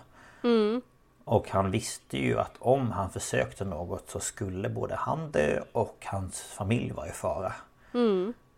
[1.25, 5.97] Och han visste ju att om han försökte något så skulle både han dö och
[6.05, 7.53] hans familj vara i fara.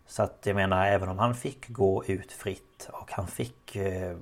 [0.07, 4.17] Så att jag menar även om han fick gå ut fritt och han fick eh,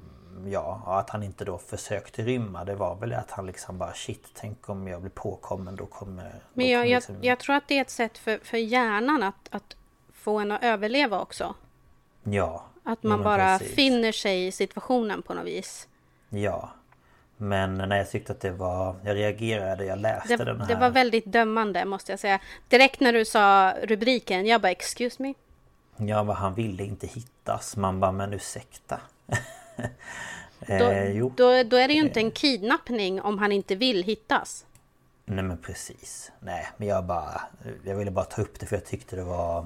[0.46, 4.28] Ja, att han inte då försökte rymma det var väl att han liksom bara shit
[4.34, 6.24] tänk om jag blir påkommen då kommer...
[6.24, 8.58] då Men jag, kommer jag, liksom- jag tror att det är ett sätt för, för
[8.58, 9.76] hjärnan att, att
[10.14, 11.56] få en att överleva också.
[12.24, 12.64] Ja.
[12.84, 13.76] Att man bara precis.
[13.76, 15.88] finner sig i situationen på något vis.
[16.30, 16.70] Ja.
[17.38, 18.96] Men när jag tyckte att det var...
[19.04, 20.68] Jag reagerade, jag läste Det, den här...
[20.68, 22.40] det var väldigt dömande måste jag säga.
[22.68, 25.34] Direkt när du sa rubriken, jag bara excuse me.
[25.98, 27.78] Ja, vad han ville inte hittas.
[27.78, 29.00] Man bara, men ursäkta.
[30.68, 34.04] Då, eh, jo, då, då är det ju inte en kidnappning om han inte vill
[34.04, 34.66] hittas.
[35.26, 36.32] nej men precis.
[36.40, 37.42] Nej, men jag bara...
[37.84, 39.66] Jag ville bara ta upp det för jag tyckte det var...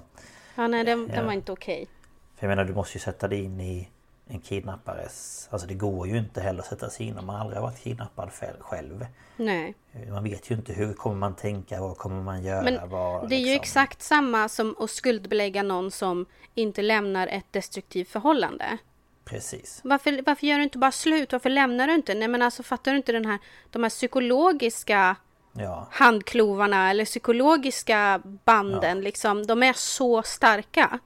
[0.56, 1.88] Ja, nej, den, den var inte okej.
[2.36, 3.90] För jag menar, du måste ju sätta dig in i
[4.28, 5.48] en kidnappares...
[5.52, 7.84] Alltså det går ju inte heller att sätta sig in om man aldrig har varit
[7.84, 9.06] kidnappad själv.
[9.38, 9.76] Nej.
[10.10, 13.36] Man vet ju inte hur kommer man tänka, vad kommer man göra, Men vad, det
[13.36, 13.62] är ju liksom.
[13.62, 18.78] exakt samma som att skuldbelägga någon som inte lämnar ett destruktivt förhållande.
[19.30, 19.82] Precis.
[19.84, 21.32] Varför, varför gör du inte bara slut?
[21.32, 22.14] Varför lämnar du inte?
[22.14, 23.40] Nej men alltså fattar du inte den här,
[23.70, 25.16] de här psykologiska
[25.54, 29.46] Ja, handklovarna eller psykologiska banden liksom.
[29.46, 31.00] De är så starka.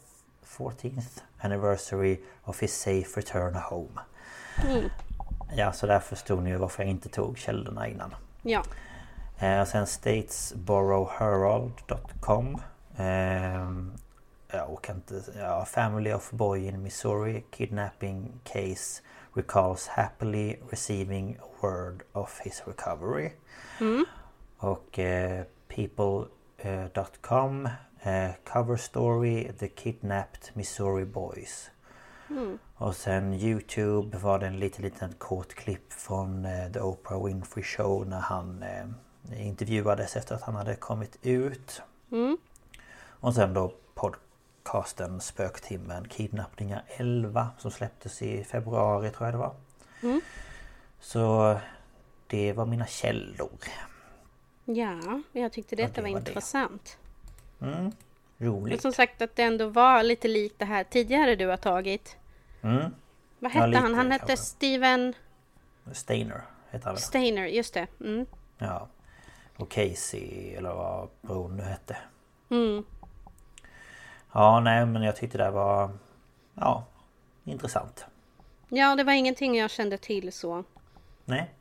[0.57, 3.99] 14th anniversary of his safe return home
[5.55, 8.15] Ja, så där förstod ni ju varför jag inte tog källorna innan.
[8.41, 8.63] Ja.
[9.39, 12.61] Eh, och sen statesboroherald.com
[12.97, 13.69] eh,
[14.51, 15.23] Jag orkar inte...
[15.37, 19.01] Ja, Family of boy in Missouri kidnapping case
[19.33, 23.31] recalls happily receiving word of his recovery.
[24.57, 27.71] Och eh, people.com eh,
[28.43, 31.69] Cover story The kidnapped Missouri boys.
[32.75, 37.63] Och sen Youtube var det en liten liten kort klipp från eh, The Oprah Winfrey
[37.63, 41.81] Show när han eh, intervjuades efter att han hade kommit ut.
[43.09, 49.53] Och sen då podcasten Spöktimmen Kidnappningar 11 som släpptes i februari tror jag det var.
[50.99, 51.55] Så
[52.27, 53.59] det var mina källor.
[54.65, 56.97] Ja, jag tyckte detta det var, var intressant.
[57.61, 57.91] Men
[58.37, 58.81] Roligt.
[58.81, 62.15] som sagt att det ändå var lite likt det här tidigare du har tagit.
[62.61, 62.81] Mm.
[63.39, 63.95] Vad Ja, hette lite han?
[63.95, 64.37] Han hette.
[64.37, 65.13] Steven
[65.91, 67.01] Steiner heter han väl?
[67.01, 67.87] Steiner, just det.
[67.99, 68.25] Mm.
[68.57, 68.87] Ja.
[69.57, 71.97] Och Casey eller vad bron nu hette.
[72.49, 72.83] Mm.
[74.31, 75.89] Ja, nej men jag tyckte det var...
[76.53, 76.83] Ja,
[77.43, 78.05] intressant.
[78.69, 80.63] Ja, det var ingenting jag kände till så.
[81.25, 81.53] Nej.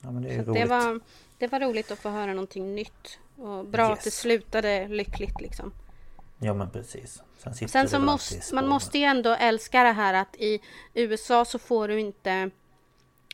[0.00, 0.62] Ja men det är så roligt.
[0.62, 1.00] det, var,
[1.38, 3.18] det var roligt att få höra någonting nytt.
[3.36, 4.18] Och bra att det Yes.
[4.18, 5.72] slutade lyckligt liksom.
[6.38, 7.22] Ja men precis.
[7.38, 10.60] Sen, Sen så måste man måste ju ändå älska det här att i
[10.94, 12.50] USA så får du inte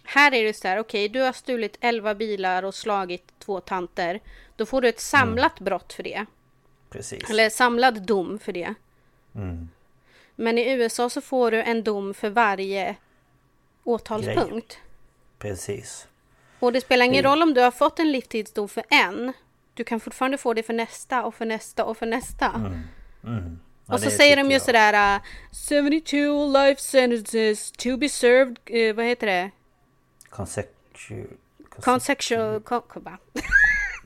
[0.04, 4.20] Här är det så här, okej du har stulit 11 bilar och slagit två tanter
[4.56, 6.26] Då får du ett samlat brott för det
[6.90, 7.30] Precis.
[7.30, 8.74] Eller samlad dom för det
[10.34, 12.96] Men i USA så får du en dom för varje
[13.84, 14.78] åtalspunkt
[15.38, 16.06] Precis.
[16.58, 19.32] Och det spelar ingen roll om du har fått en livstidsdom för en
[19.80, 22.72] Du kan fortfarande få det för nästa och för nästa och för nästa
[23.86, 24.62] Ja, Och så säger de ju jag.
[24.62, 25.22] sådär uh,
[25.68, 29.50] 72 life sentences to be served, eh, vad heter det?
[30.30, 31.26] Conceptu...
[31.80, 33.18] Consexual, con, con, va?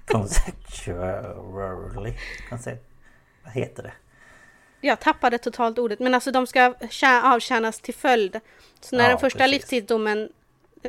[0.07, 2.14] Conceptually...
[2.51, 2.85] Concept...
[3.45, 3.93] Vad heter det?
[4.81, 8.41] Jag tappade totalt ordet, men alltså de ska tjä- avtjänas till följd.
[8.81, 9.53] Så när Ja, den första precis.
[9.53, 10.29] livstidsdomen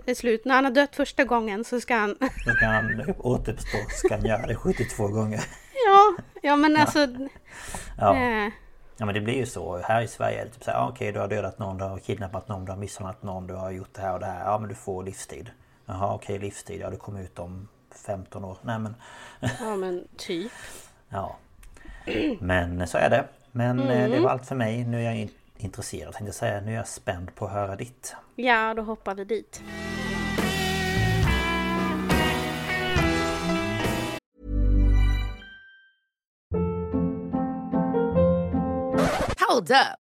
[0.06, 2.16] är slut, när han har dött första gången så ska han...
[2.46, 3.78] Då kan han återuppstå.
[3.89, 5.43] Ska han göra det 72 gånger.
[5.88, 7.08] ja, ja men alltså...
[7.98, 8.16] Ja.
[8.16, 8.50] Eh,
[8.98, 9.78] ja men det blir ju så.
[9.78, 11.84] Här i Sverige är det typ så här, ah, okej du har dödat någon, du
[11.84, 14.46] har kidnappat någon, du har misshandlat någon, du har gjort det här och det här.
[14.46, 15.50] Ja men du får livstid.
[15.86, 17.68] Jaha okej livstid, ja du kommer ut om
[18.06, 18.58] 15 år.
[18.62, 18.96] Nej men...
[19.60, 20.52] ja men typ.
[21.10, 21.36] Ja.
[22.39, 23.26] Men så är det.
[23.52, 24.84] Men eh, det var allt för mig.
[24.84, 26.62] Nu är jag in- intresserad tänkte jag säga.
[26.62, 28.16] Nu är jag spänd på att höra ditt.
[28.36, 29.62] Ja, då hoppar vi dit.
[39.47, 40.05] Hold up.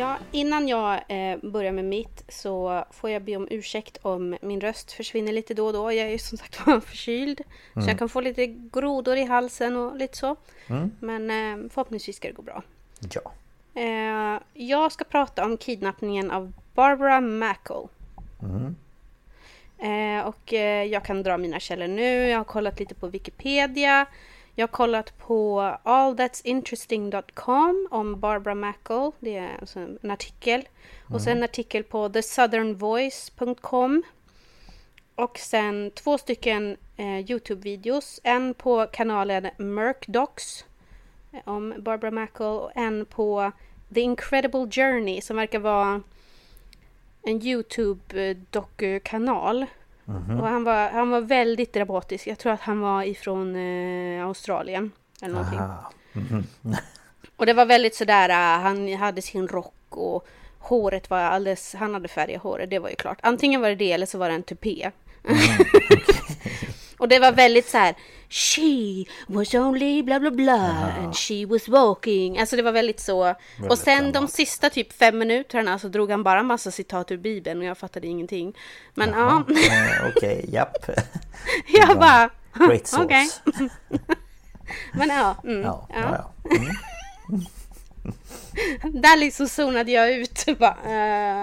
[0.00, 4.60] Ja, innan jag eh, börjar med mitt så får jag be om ursäkt om min
[4.60, 5.92] röst försvinner lite då och då.
[5.92, 7.40] Jag är ju som sagt var förkyld.
[7.74, 10.36] Så jag kan få lite grodor i halsen och lite så.
[11.00, 12.62] Men eh, förhoppningsvis ska det gå bra.
[13.14, 13.32] Ja.
[13.80, 17.88] Eh, jag ska prata om kidnappningen av Barbara Mackle.
[19.78, 22.28] Eh, och eh, jag kan dra mina källor nu.
[22.28, 24.06] Jag har kollat lite på Wikipedia.
[24.60, 29.10] Jag har kollat på allthat'sinteresting.com om Barbara Mackle.
[29.20, 30.68] Det är alltså en artikel.
[31.08, 34.02] Och sen en artikel på thesouthernvoice.com.
[35.14, 38.20] Och sen två stycken eh, Youtube-videos.
[38.22, 40.64] En på kanalen Merkdocs
[41.32, 43.52] eh, om Barbara Mackle och en på
[43.94, 46.02] The Incredible Journey som verkar vara
[47.22, 49.66] en Youtube-dokukanal.
[50.40, 52.26] Och han var, han var väldigt dramatisk.
[52.26, 54.90] Jag tror att han var ifrån eh, Australien.
[55.22, 55.58] Eller någonting.
[55.58, 55.92] Aha.
[57.36, 60.26] Och det var väldigt sådär, uh, han hade sin rock och
[60.58, 63.18] håret var alldeles, han hade färgat håret, det var ju klart.
[63.22, 64.90] Antingen var det det eller så var det en tupé.
[66.98, 67.94] och det var väldigt så här.
[68.32, 72.38] She was only bla bla bla and she was walking.
[72.38, 73.34] Alltså det var väldigt så.
[73.68, 74.36] och sen de dramatiskt.
[74.36, 78.06] sista typ fem minuterna så drog han bara massa citat ur bibeln och jag fattade
[78.06, 78.56] ingenting.
[78.94, 80.76] Men ja, Eh, Okej, japp.
[81.66, 82.30] jag bara...
[82.68, 83.04] Great source.
[83.04, 83.28] Okej.
[84.94, 86.00] Men ja, mm, Ja, ja.
[86.00, 86.32] ja.
[86.56, 86.74] Mm.
[89.02, 90.44] Där liksom zonade jag ut.
[90.58, 90.76] Bara.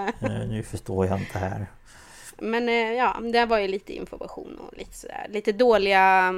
[0.08, 1.66] Eh, Nu förstår jag inte här.
[2.38, 5.26] Men eh, ja, det var ju lite information och lite sådär.
[5.30, 6.32] Lite dåliga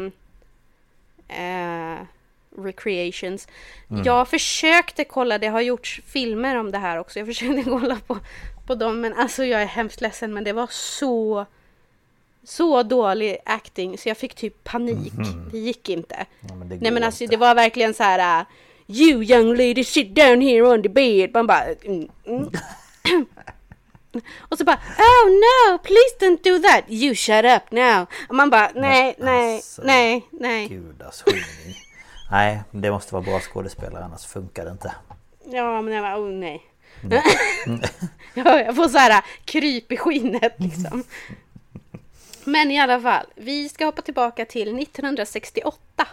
[1.30, 2.06] eh,
[2.64, 3.48] recreations.
[4.04, 7.18] Jag försökte kolla, det har gjorts filmer om det här också.
[7.18, 8.18] Jag försökte kolla på,
[8.66, 11.46] på dem men alltså jag är hemskt ledsen men det var så
[12.44, 15.12] så dålig acting så jag fick typ panik.
[15.52, 16.26] Det gick inte.
[16.48, 17.36] Ja, men det Nej men alltså inte.
[17.36, 18.40] det var verkligen så här.
[18.40, 18.46] uh,
[18.86, 21.30] You young lady sit down here on the bed.
[21.34, 21.64] Man bara...
[21.64, 22.50] Mm, mm.
[24.38, 26.84] Och så bara Oh no, please don't do that.
[26.88, 28.06] You shut up now.
[28.28, 30.68] Och man bara nej, nej, alltså, nej, nej.
[30.68, 31.76] Gudaskymning.
[32.30, 34.94] Nej, det måste vara bra skådespelare annars funkar det inte.
[35.44, 36.66] Ja men jag bara oh nej.
[38.34, 41.04] ja, jag får så här uh, kryp i skinnet liksom.
[42.44, 46.06] Men i alla fall, vi ska hoppa tillbaka till 1968.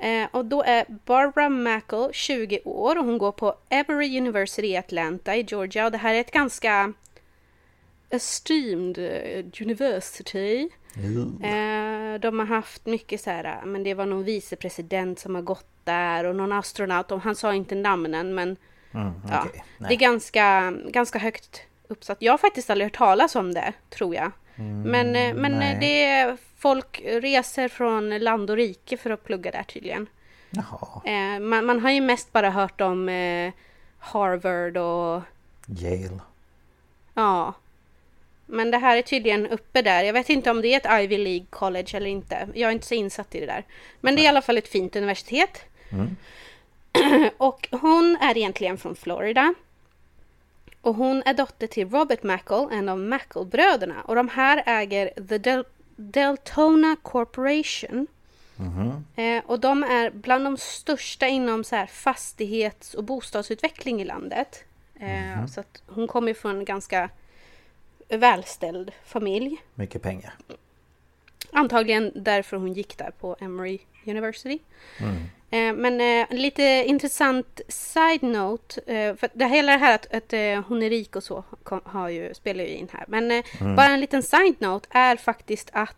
[0.00, 4.76] Eh, och då är Barbara Mackle 20 år och hon går på Emory University i
[4.76, 5.84] Atlanta i Georgia.
[5.84, 6.92] Och det här är ett ganska
[8.10, 10.68] esteemed eh, university.
[11.42, 15.42] Eh, de har haft mycket så här, eh, men det var någon vicepresident som har
[15.42, 17.12] gått där och någon astronaut.
[17.12, 18.56] Och han sa inte namnen men
[18.94, 19.46] Mm, ja,
[19.78, 22.18] det är ganska, ganska högt uppsatt.
[22.20, 24.32] Jag har faktiskt aldrig hört talas om det, tror jag.
[24.84, 25.76] men eh, men nej.
[25.80, 30.06] det är folk reser från land och rike för att plugga där tydligen.
[31.04, 33.52] Eh, man, man har ju mest bara hört om eh,
[33.98, 35.22] Harvard och
[35.66, 36.20] Yale.
[37.14, 37.54] ja.
[38.46, 40.02] Men det här är tydligen uppe där.
[40.04, 42.48] Jag vet inte om det är ett Ivy League college eller inte.
[42.54, 43.64] Jag är inte så insatt i det där.
[44.00, 45.64] Men det är i alla fall ett fint universitet.
[47.36, 49.54] och hon är egentligen från Florida.
[50.80, 54.02] Och hon är dotter till Robert Mackle, en av Mackle-bröderna.
[54.04, 55.64] Och de här äger The Del-
[56.00, 58.06] Deltona Corporation.
[59.16, 64.64] Eh, och de är bland de största inom så här fastighets och bostadsutveckling i landet.
[64.94, 67.10] Eh, Så att hon kommer från en ganska
[68.08, 69.56] välställd familj.
[69.74, 70.34] Mycket pengar.
[71.52, 74.58] Antagligen därför hon gick där på Emory University.
[75.00, 75.06] Eh,
[75.50, 78.80] men eh, lite intressant side-note.
[78.86, 81.44] Eh, för det hela det här att, att eh, hon är rik och så
[81.84, 83.04] har ju, spelar ju in här.
[83.08, 83.44] Men eh,
[83.76, 85.96] bara en liten side-note är faktiskt att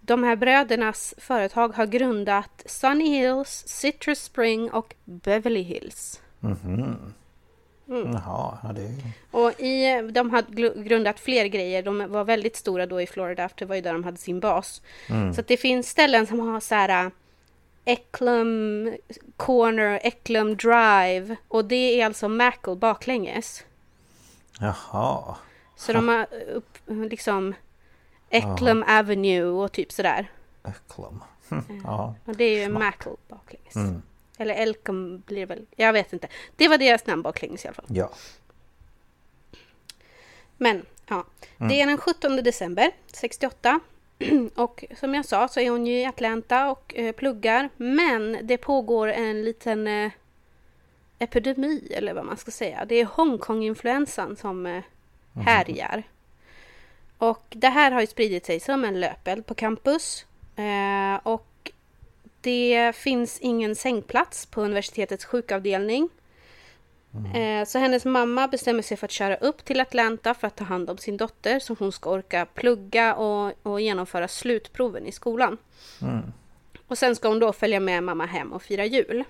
[0.00, 6.20] de här brödernas företag har grundat Sunny Hills, Citrus Spring och Beverly Hills.
[8.12, 8.92] Jaha, ja, det är
[9.30, 11.82] Och i, de har gl- grundat fler grejer.
[11.82, 14.40] De var väldigt stora då i Florida, för det var ju där de hade sin
[14.40, 14.82] bas.
[15.34, 17.10] Så att det finns ställen som har så här
[17.84, 18.92] Eklum
[19.36, 21.36] Corner, Eklum Drive.
[21.48, 23.64] Och det är alltså Mackle baklänges.
[24.60, 25.36] Jaha.
[25.76, 27.54] Så de har upp, liksom
[28.30, 30.30] Eklum Avenue och typ sådär.
[30.64, 31.22] Öklum.
[31.50, 32.14] Hm, Ja.
[32.24, 33.74] Och det är ju Mackle baklänges.
[34.40, 36.28] Eller Elkum blir väl, jag vet inte.
[36.56, 37.86] Det var deras namn baklänges i alla fall.
[37.88, 38.10] ja.
[40.56, 41.24] Men ja,
[41.56, 43.80] det är den 17 december 68.
[44.54, 47.68] Och som jag sa så är hon ju i Atlanta och eh, pluggar.
[47.76, 50.10] Men det pågår en liten eh,
[51.18, 52.84] epidemi eller vad man ska säga.
[52.84, 54.82] Det är Hongkong-influensan som eh,
[55.44, 56.02] härjar.
[57.18, 60.26] Och det här har ju spridit sig som en löpeld på campus.
[60.56, 61.49] Eh, och
[62.40, 66.08] det finns ingen sängplats på universitetets sjukavdelning.
[67.34, 70.64] Eh, Så hennes mamma bestämmer sig för att köra upp till Atlanta för att ta
[70.64, 75.58] hand om sin dotter så hon ska orka plugga och, och genomföra slutproven i skolan.
[76.86, 79.24] Och sen ska hon då följa med mamma hem och fira jul.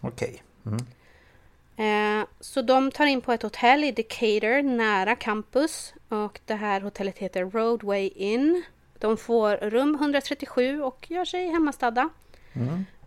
[0.00, 0.42] Okej.
[0.66, 2.20] Mm.
[2.20, 6.80] Eh, Så de tar in på ett hotell i Decatur nära campus och det här
[6.80, 8.62] hotellet heter Roadway Inn.
[8.98, 12.08] De får rum 137 och gör sig hemmastadda.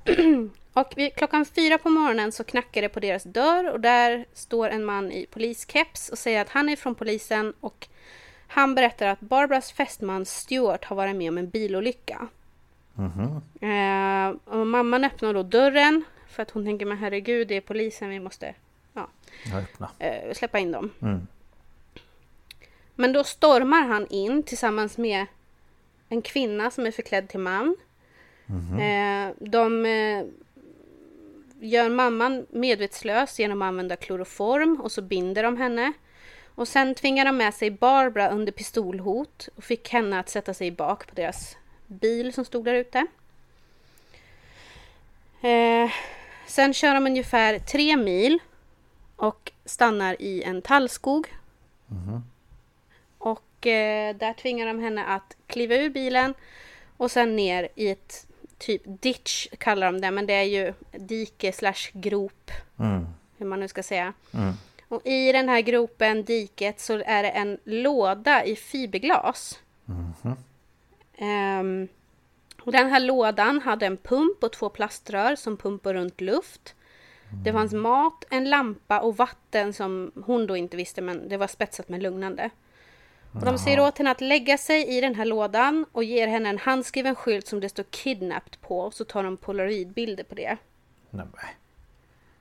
[0.74, 4.70] och vid, klockan fyra på morgonen så knackar det på deras dörr och där står
[4.70, 7.88] en man i poliskeps och säger att han är från polisen och
[8.48, 12.28] han berättar att Barbaras fästman Stuart har varit med om en bilolycka.
[13.62, 18.10] Eh, och mamman öppnar då dörren för att hon tänker men herregud det är polisen
[18.10, 18.54] vi måste
[18.94, 19.10] ja,
[20.00, 20.90] eh, släppa in dem.
[21.02, 21.28] Mm.
[22.96, 25.26] Men då stormar han in tillsammans med
[26.10, 27.76] en kvinna som är förklädd till man.
[28.80, 30.26] Eh, de eh,
[31.60, 35.94] gör mamman medvetslös genom att använda kloroform och så binder de henne.
[36.56, 40.72] Och sen tvingade de med sig Barbara under pistolhot och fick henne att sätta sig
[40.72, 43.08] bak på deras bil som stod där ute.
[45.42, 45.92] Eh,
[46.48, 48.40] sen kör de ungefär tre mil
[49.16, 51.28] och stannar i en tallskog.
[53.18, 56.34] Och eh, där tvingar de henne att kliva ur bilen
[56.98, 58.27] och sen ner i ett
[58.58, 62.52] typ ditch kallar de det, men det är ju dike slash grop.
[63.38, 64.14] Hur man nu ska säga.
[64.88, 69.60] Och i den här gropen, diket, så är det en låda i fiberglas.
[71.18, 71.88] Ehm,
[72.62, 76.76] och den här lådan hade en pump och två plaströr som pumpar runt luft.
[77.44, 81.48] Det fanns mat, en lampa och vatten som hon då inte visste men det var
[81.48, 82.50] spetsat med lugnande.
[83.40, 86.50] Och de säger åt henne att lägga sig i den här lådan och ger henne
[86.50, 88.80] en handskriven skylt som det står kidnapped på.
[88.80, 90.58] Och så tar de polaroidbilder på det.
[91.10, 91.26] Nej.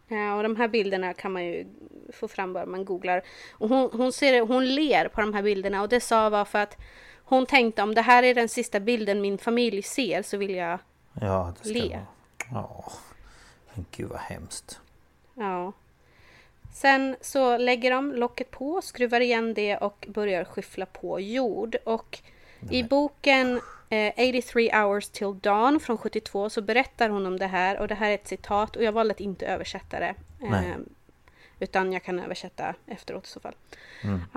[0.09, 1.67] Ja, och de här bilderna kan man ju
[2.13, 3.23] få fram bara man googlar.
[3.53, 6.59] Och hon, hon, ser, hon ler på de här bilderna och det sa var för
[6.59, 6.77] att
[7.25, 10.79] hon tänkte om det här är den sista bilden min familj ser så vill jag
[11.21, 11.89] Ja, det ska Le.
[11.89, 12.07] vara...
[12.53, 12.93] Ja.
[13.75, 14.81] Men gud vad hemskt.
[15.35, 15.73] Ja.
[16.77, 21.77] Sen så lägger de locket på, skruvar igen det och börjar skyffla på jord.
[21.85, 22.19] Och
[22.71, 27.79] i boken eh, 83 hours till dawn från 72 så berättar hon om det här
[27.79, 30.15] och det här är ett citat och jag valde att inte översätta det.
[30.41, 30.71] Nej.
[30.71, 30.77] Eh,
[31.61, 33.55] utan jag kan översätta efteråt i så fall.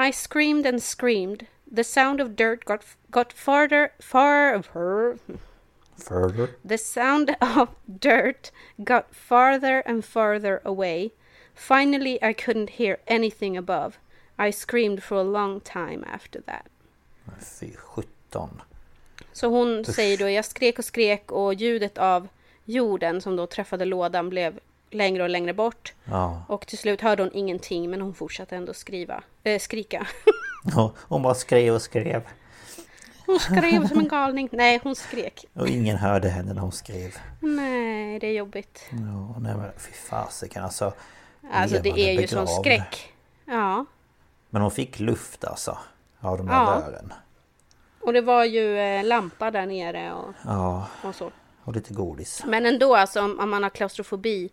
[0.09, 1.45] I screamed and screamed.
[1.75, 4.63] The sound of dirt got, got farther, far,
[5.97, 6.47] Further.
[6.69, 11.11] The sound of dirt got farther and farther away.
[11.60, 13.91] Finally, I couldn't hear anything above.
[14.47, 16.66] I screamed for a long time after that.
[17.60, 18.62] Fy sjutton.
[19.34, 22.28] Så hon säger då, jag skrek och skrek och ljudet av
[22.66, 24.60] jorden som då träffade lådan blev
[24.91, 25.93] längre och längre bort.
[26.05, 26.43] Ja.
[26.47, 30.07] Och till slut hörde hon ingenting men hon fortsatte ändå skriva, äh, skrika.
[30.76, 32.22] Ja, Hon bara skrev och skrev.
[33.26, 34.49] Hon skrev som en galning.
[34.51, 35.45] Nej, hon skrek.
[35.53, 37.16] Och ingen hörde henne när hon skrev.
[37.39, 38.86] Nej, det är jobbigt.
[38.91, 40.93] Ja, nej men fy fasiken alltså.
[41.52, 42.50] Alltså det är ju begravd.
[42.50, 43.14] skräck.
[43.45, 43.86] Ja.
[44.50, 45.78] Men hon fick luft alltså.
[46.20, 46.82] Av de här Ja.
[46.88, 47.14] rören.
[48.02, 51.32] Och det var ju eh, lampa där nere och, Ja, och så.
[51.64, 52.43] och lite godis.
[52.45, 54.50] Men ändå alltså om, om man har klaustrofobi.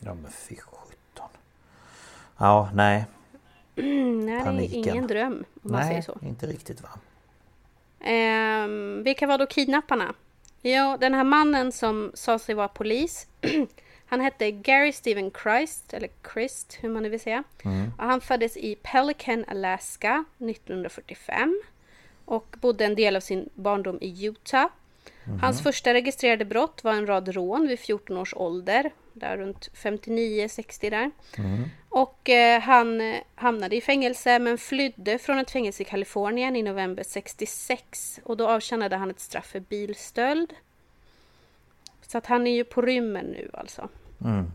[0.00, 1.28] Ja men fy sjutton.
[2.38, 3.04] Ja, nej.
[3.76, 4.78] Mm, nej, det är Paniken.
[4.78, 6.18] ingen dröm om man säger Nej, så.
[6.22, 6.88] inte riktigt va.
[8.00, 10.14] Ehm, vilka var då kidnapparna?
[10.62, 13.26] Jo, den här mannen som sa sig vara polis.
[14.10, 17.44] han hette Gary Stephen Christ, eller Christ, hur man nu vill säga.
[17.98, 21.62] Och han föddes i Pelican, Alaska 1945.
[22.24, 24.66] Och bodde en del av sin barndom i Utah.
[25.40, 28.90] Hans första registrerade brott var en rad rån vid 14 års ålder.
[29.12, 31.10] Där runt 59-60 där.
[31.88, 36.62] Och eh, han eh, hamnade i fängelse men flydde från ett fängelse i Kalifornien i
[36.62, 38.20] november 66.
[38.24, 40.54] Och då avtjänade han ett straff för bilstöld.
[42.10, 43.88] Så att han är ju på rymmen nu alltså.
[44.24, 44.52] Mm.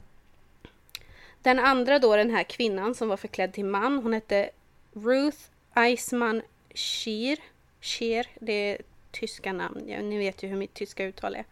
[1.42, 4.50] Den andra då, den här kvinnan som var förklädd till man, hon hette
[4.94, 5.38] Ruth
[5.74, 6.42] Eisman
[6.74, 7.40] Schier.
[7.82, 8.82] Schier, det är
[9.12, 9.84] tyska namn.
[9.88, 11.46] Ja, ni vet ju hur mitt tyska uttal är.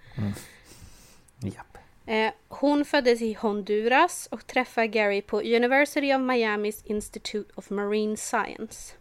[1.39, 1.77] Japp.
[2.05, 8.17] Eh, hon föddes i Honduras och träffade Gary på University of Miamis Institute of Marine
[8.17, 8.95] Science.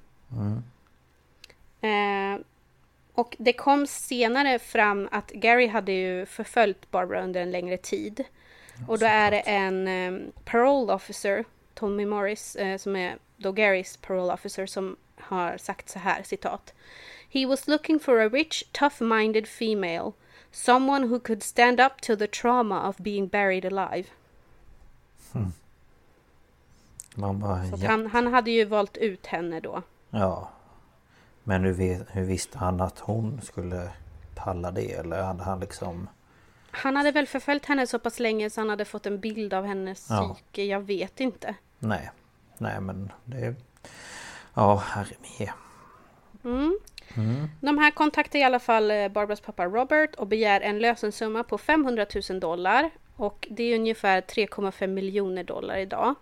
[1.81, 2.41] Eh,
[3.15, 8.25] och det kom senare fram att Gary hade ju förföljt Barbara under en längre tid.
[8.89, 11.45] Och då är det en eh, parole officer,
[11.75, 16.75] Tommy Morris, eh, som är då Garys parole officer, som har sagt så här, citat.
[17.31, 20.13] He was looking for a rich, tough-minded female.
[20.51, 24.09] Someone who could stand up to the trauma of being buried alive.
[27.15, 27.91] Man bara, Så ja.
[27.91, 29.83] han, han hade ju valt ut henne då.
[30.11, 30.51] ja.
[31.45, 33.89] Men hur, hur visste han att hon skulle
[34.35, 34.93] palla det?
[34.93, 36.09] Eller hade han liksom...
[36.71, 39.65] Han hade väl förföljt henne så pass länge så han hade fått en bild av
[39.67, 40.35] hennes Ja.
[40.35, 40.65] psyke.
[40.65, 41.55] Jag vet inte.
[41.79, 42.11] Nej.
[42.59, 43.55] Nej men det...
[44.55, 45.51] Ja, herre med.
[47.61, 51.59] De här kontaktar i alla fall eh, Barbaras pappa Robert och begär en lösensumma på
[51.59, 52.91] 500 000 dollar.
[53.17, 56.15] Och det är ungefär 3,5 miljoner dollar idag.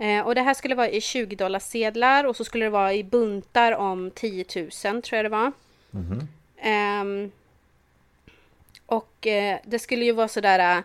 [0.00, 2.94] Eh, och det här skulle vara i 20 dollar sedlar och så skulle det vara
[2.94, 4.70] i buntar om 10 000
[5.02, 5.52] tror jag det var.
[6.58, 7.30] Ehm,
[8.86, 10.84] och eh, det skulle ju vara sådär uh,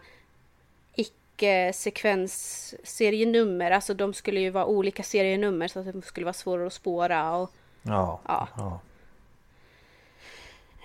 [0.96, 3.72] icke-sekvensserienummer.
[3.72, 7.36] Alltså de skulle ju vara olika serienummer så att de skulle vara svårare att spåra.
[7.36, 7.52] Och,
[7.84, 8.20] Ja.
[8.28, 8.48] Ja.
[8.58, 8.80] ja.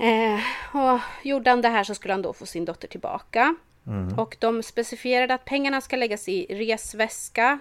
[0.06, 0.40] Eh,
[0.76, 3.54] och gjorde han det här så skulle han då få sin dotter tillbaka.
[4.16, 7.58] Och de specificerade att pengarna ska läggas i resväska Eh,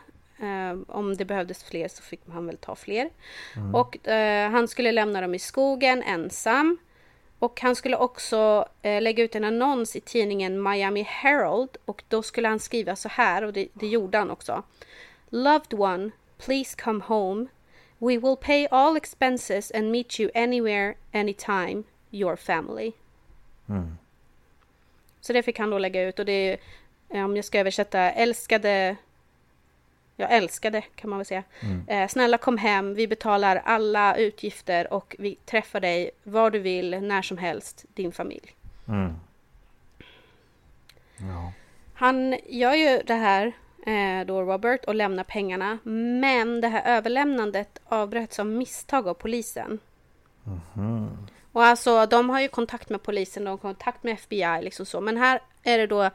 [0.87, 3.09] om det behövdes fler så fick han väl ta fler.
[3.73, 6.77] Och eh, han skulle lämna dem i skogen ensam.
[7.39, 12.23] Och han skulle också eh, lägga ut en annons i tidningen Miami Herald och då
[12.23, 14.63] skulle han skriva så här och det, det gjorde han också.
[15.29, 17.45] Loved one, please come home.
[17.97, 22.91] We will pay all expenses and meet you anywhere, anytime, your family.
[25.21, 26.57] Så det fick han då lägga ut och det är,
[27.09, 28.95] eh, om jag ska översätta, älskade
[30.19, 31.43] jag älskade kan man väl säga.
[31.87, 37.01] Eh, snälla kom hem, vi betalar alla utgifter och vi träffar dig var du vill,
[37.01, 38.55] när som helst, din familj.
[38.87, 39.15] Mm.
[41.17, 41.51] Ja.
[41.93, 43.51] Han gör ju det här
[43.85, 45.77] eh, då Robert och lämnar pengarna.
[46.29, 49.79] Men det här överlämnandet avbröts av misstag av polisen.
[51.51, 55.01] Och alltså de har ju kontakt med polisen, de har kontakt med FBI liksom så.
[55.01, 56.09] Men här är det då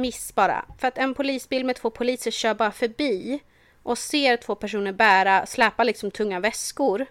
[0.00, 0.64] miss bara.
[0.78, 3.40] För att en polisbil med två poliser kör bara förbi
[3.82, 7.06] och ser två personer bära, släpa liksom tunga väskor.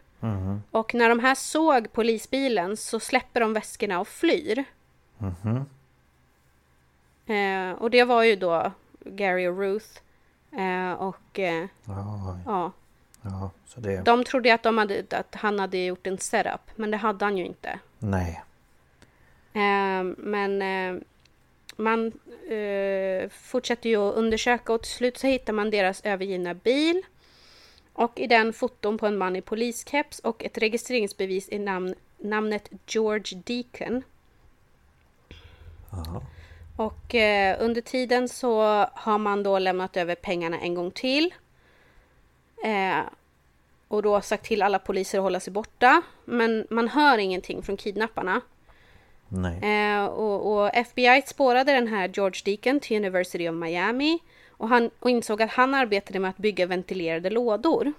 [0.71, 4.63] Och när de här såg polisbilen så släpper de väskorna och flyr.
[7.25, 9.87] Eh, och det var ju då Gary och Ruth.
[10.51, 12.71] Eh, och eh, Ja, ja,
[13.21, 14.01] ja, så det...
[14.01, 16.61] de trodde att, de hade, att han hade gjort en setup.
[16.75, 17.79] Men det hade han ju inte.
[17.99, 18.43] Nej.
[19.53, 21.01] Eh, men eh,
[21.79, 22.07] man
[22.49, 27.01] eh, fortsätter ju att undersöka och till slut så hittar man deras övergivna bil.
[27.93, 32.69] Och i den foton på en man i poliskeps och ett registreringsbevis i namn, namnet
[32.87, 34.03] George Deacon.
[35.91, 36.21] Jaha.
[36.77, 38.61] Och eh, under tiden så
[38.93, 41.33] har man då lämnat över pengarna en gång till.
[42.63, 42.99] Eh,
[43.87, 46.01] och då sagt till alla poliser att hålla sig borta.
[46.25, 48.41] Men man hör ingenting från kidnapparna.
[49.63, 54.19] Eh, och, och FBI spårade den här George Deacon till University of Miami.
[54.49, 57.93] Och, han, och insåg att han arbetade med att bygga ventilerade lådor.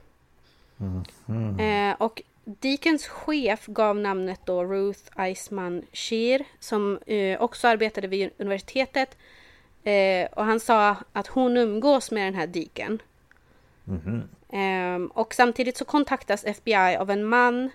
[1.61, 8.31] Eh, och Deacons chef gav namnet då Ruth Eisman Shear som eh, också arbetade vid
[8.39, 9.16] universitetet.
[9.85, 13.03] Eh, och han sa att hon umgås med den här Deacon.
[14.53, 17.70] Eh, och samtidigt så kontaktas FBI av en man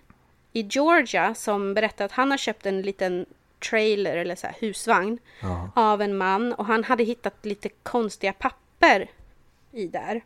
[0.54, 3.26] i Georgia som berättar att han har köpt en liten
[3.60, 5.70] trailer eller så här husvagn Ja.
[5.76, 9.10] av en man och han hade hittat lite konstiga papper
[9.72, 10.22] i där.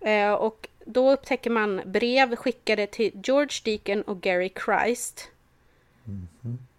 [0.00, 5.28] Eh, och då upptäcker man brev skickade till George Deacon och Gary Christ.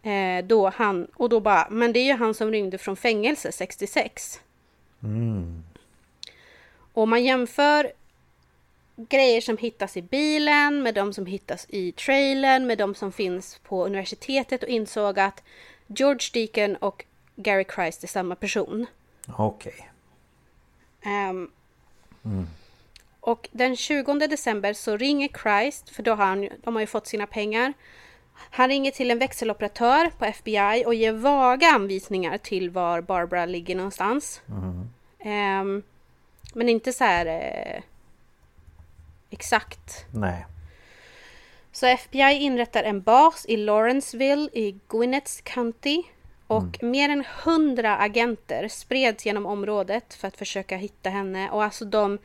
[0.03, 3.51] Eh, då han, och då bara, men det är ju han som rymde från fängelse
[3.51, 4.39] 66.
[6.93, 7.91] Och man jämför
[9.09, 13.59] grejer som hittas i bilen med de som hittas i trailern med de som finns
[13.63, 15.43] på universitetet och insåg att
[15.87, 18.85] George Deacon och Gary Christ är samma person.
[19.37, 19.89] Okej.
[21.01, 21.49] Ehm,
[23.19, 27.07] Och den 20 december så ringer Christ, för då har han, de har ju fått
[27.07, 27.73] sina pengar.
[28.33, 33.75] Han ringer till en växeloperatör på FBI och ger vaga anvisningar till var Barbara ligger
[33.75, 34.41] någonstans.
[35.19, 35.83] Ehm,
[36.53, 37.81] men inte så här eh,
[39.31, 40.05] exakt.
[40.11, 40.45] Nej.
[41.71, 46.03] Så FBI inrättar en bas i Lawrenceville i Gwinnett County.
[46.47, 51.49] Och mer än hundra agenter spreds genom området för att försöka hitta henne.
[51.49, 52.17] Och alltså de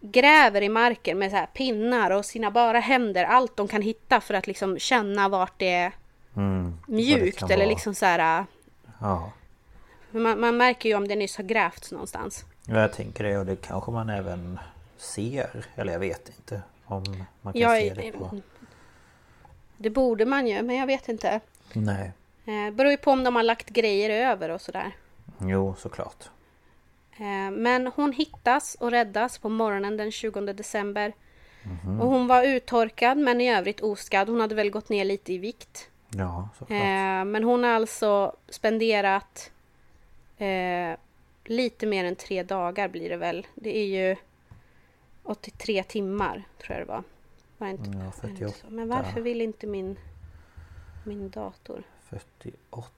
[0.00, 3.24] gräver i marken med så här pinnar och sina bara händer.
[3.24, 5.92] Allt de kan hitta för att liksom känna vart det är
[6.36, 6.78] Mm.
[6.86, 7.38] Det mjukt.
[7.38, 7.68] kan Eller vara.
[7.74, 8.44] liksom så här...
[9.00, 9.30] Ja.
[10.10, 12.44] Man, man märker ju om det nyss har grävts någonstans.
[12.66, 14.58] Jag tänker det och det kanske man även
[14.98, 15.66] ser.
[15.74, 16.62] Eller jag vet inte.
[16.84, 17.04] Om
[17.42, 18.40] man kan Jag- se det på...
[19.76, 21.40] Det borde man ju, men jag vet inte.
[21.72, 22.12] Nej.
[22.46, 24.92] Eh, beror ju på om de har lagt grejer över och sådär.
[25.40, 26.24] Jo, såklart.
[27.18, 31.12] Eh, Men hon hittas och räddas på morgonen den 20 december.
[32.00, 34.28] Och hon var uttorkad men i övrigt oskadd.
[34.28, 35.88] Hon hade väl gått ner lite i vikt.
[36.10, 36.80] Ja, såklart.
[36.80, 39.50] Eh, Men hon har alltså spenderat
[41.44, 43.46] lite mer än tre dagar blir det väl.
[43.54, 44.16] Det är ju
[45.26, 47.02] 83 timmar tror jag det var.
[47.58, 48.52] var inte, Ja, det inte 48.
[48.60, 48.66] så?
[48.74, 49.98] Men varför vill inte min,
[51.04, 51.82] min dator?
[52.08, 52.90] 48.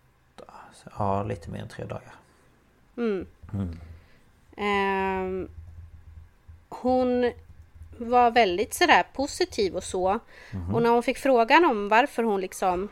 [0.75, 2.15] Så, Ja, lite mer än tre dagar.
[2.97, 3.27] Mm.
[4.57, 5.49] Ehm,
[6.69, 7.33] hon
[7.99, 10.19] var väldigt sådär positiv och så.
[10.73, 12.89] Och när hon fick frågan om varför hon liksom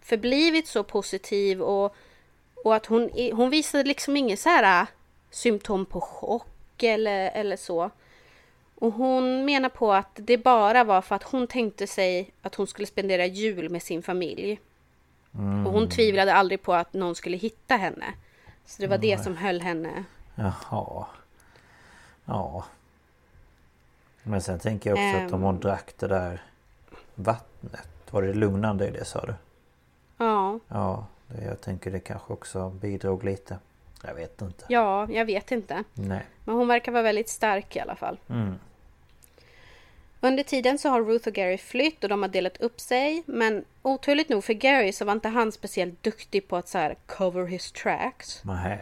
[0.00, 1.94] förblivit så positiv och,
[2.64, 4.86] och att hon, hon visade liksom inget så här
[5.30, 6.46] symptom på chock
[6.84, 7.90] eller, eller så.
[8.74, 12.66] Och hon menar på att det bara var för att hon tänkte sig att hon
[12.66, 14.60] skulle spendera jul med sin familj.
[15.66, 18.04] Och hon tvivlade aldrig på att någon skulle hitta henne.
[18.66, 20.04] Så det var det som höll henne.
[20.34, 21.06] Jaha.
[22.24, 22.64] Ja.
[24.22, 25.42] Men sen tänker jag också att om Ehm.
[25.46, 26.42] hon drack det där
[27.14, 27.88] vattnet.
[28.10, 29.34] Var det lugnande i det sa du?
[30.18, 31.06] Ja, Ja,
[31.44, 33.58] jag tänker det kanske också bidrog lite.
[34.02, 34.64] Jag vet inte.
[34.68, 35.84] ja, jag vet inte.
[35.94, 36.26] Nej.
[36.44, 38.18] Men hon verkar vara väldigt stark i alla fall.
[38.30, 38.54] Mm.
[40.20, 43.22] Under tiden så har Ruth och Gary flytt och de har delat upp sig.
[43.26, 46.96] Men oturligt nog för Gary så var inte han speciellt duktig på att så här
[47.06, 48.44] cover his tracks.
[48.44, 48.78] Nähä.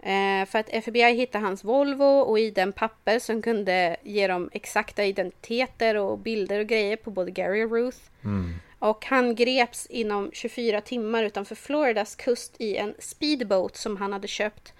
[0.00, 4.50] Eh, för att FBI hittade hans Volvo och i den papper som kunde ge dem
[4.52, 7.98] exakta identiteter och bilder och grejer på både Gary och Ruth.
[8.86, 14.28] Och han greps inom 24 timmar utanför Floridas kust i en speedboat som han hade
[14.28, 14.72] köpt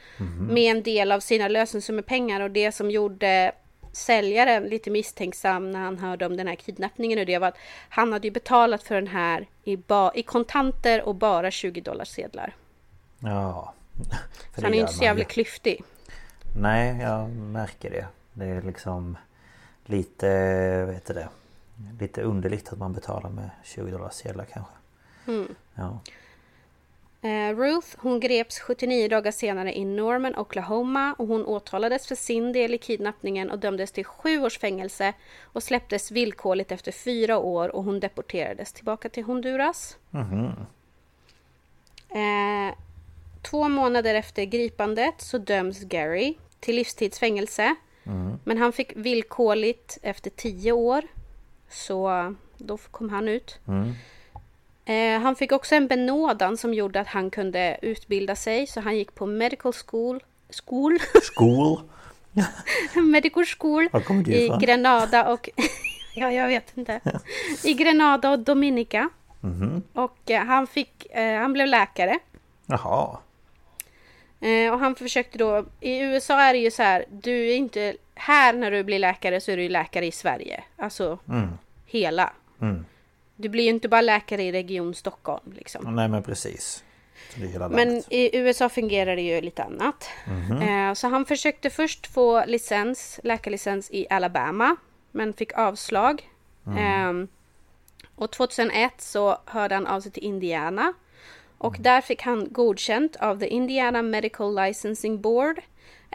[0.50, 3.52] med en del av sina lösensummepengar och det som gjorde
[3.92, 8.12] säljaren lite misstänksam när han hörde om den här kidnappningen och det var att han
[8.12, 12.54] hade ju betalat för den här i, ba- i kontanter och bara 20 dollar sedlar.
[13.18, 13.74] Ja.
[14.54, 15.82] Så han är inte så jävla klyftig.
[16.56, 18.06] Nej, jag märker det.
[18.32, 19.16] Det är liksom
[19.86, 20.26] lite,
[20.86, 21.28] vad heter det?
[22.00, 24.72] Lite underligt att man betalar med 20 dollar sedlar kanske.
[25.26, 25.54] Mm.
[25.74, 26.00] Ja.
[27.28, 32.52] Eh, Ruth hon greps 79 dagar senare i Norman, Oklahoma och hon åtalades för sin
[32.52, 35.12] del i kidnappningen och dömdes till sju års fängelse
[35.42, 39.96] och släpptes villkorligt efter fyra år och hon deporterades tillbaka till Honduras.
[42.08, 42.74] Eh,
[43.42, 47.74] två månader efter gripandet så döms Gary till livstidsfängelse.
[48.44, 51.02] Men han fick villkorligt efter tio år.
[51.76, 53.58] Så då kom han ut.
[54.84, 58.66] Eh, han fick också en benådan som gjorde att han kunde utbilda sig.
[58.66, 60.22] Så han gick på medical school.
[60.66, 60.98] School?
[61.36, 61.80] School.
[62.94, 63.88] medical school
[64.28, 64.50] i?
[64.60, 65.48] Grenada och...
[66.14, 67.00] ja, jag vet inte.
[67.64, 69.08] I Grenada och Dominica.
[69.40, 69.82] Mhm.
[69.92, 71.06] Och eh, han fick...
[71.10, 72.18] Eh, han blev läkare.
[72.66, 73.18] Jaha.
[74.40, 75.64] Eh, och han försökte då...
[75.80, 77.96] I USA är det ju så här, du är inte...
[78.14, 80.64] Här när du blir läkare så är du ju läkare i Sverige.
[80.76, 81.18] Alltså
[81.86, 82.32] hela.
[83.36, 85.94] Du blir ju inte bara läkare i Region Stockholm liksom.
[85.94, 86.84] Nej men precis.
[87.76, 90.08] Men i USA fungerar det ju lite annat.
[90.62, 94.76] Eh, Så han försökte först få licens, läkarlicens i Alabama.
[95.12, 96.28] Men fick avslag.
[96.78, 97.28] Ehm,
[98.14, 100.92] Och 2001 så hörde han av sig till Indiana.
[101.58, 105.60] Och där fick han godkänt av the Indiana Medical Licensing Board.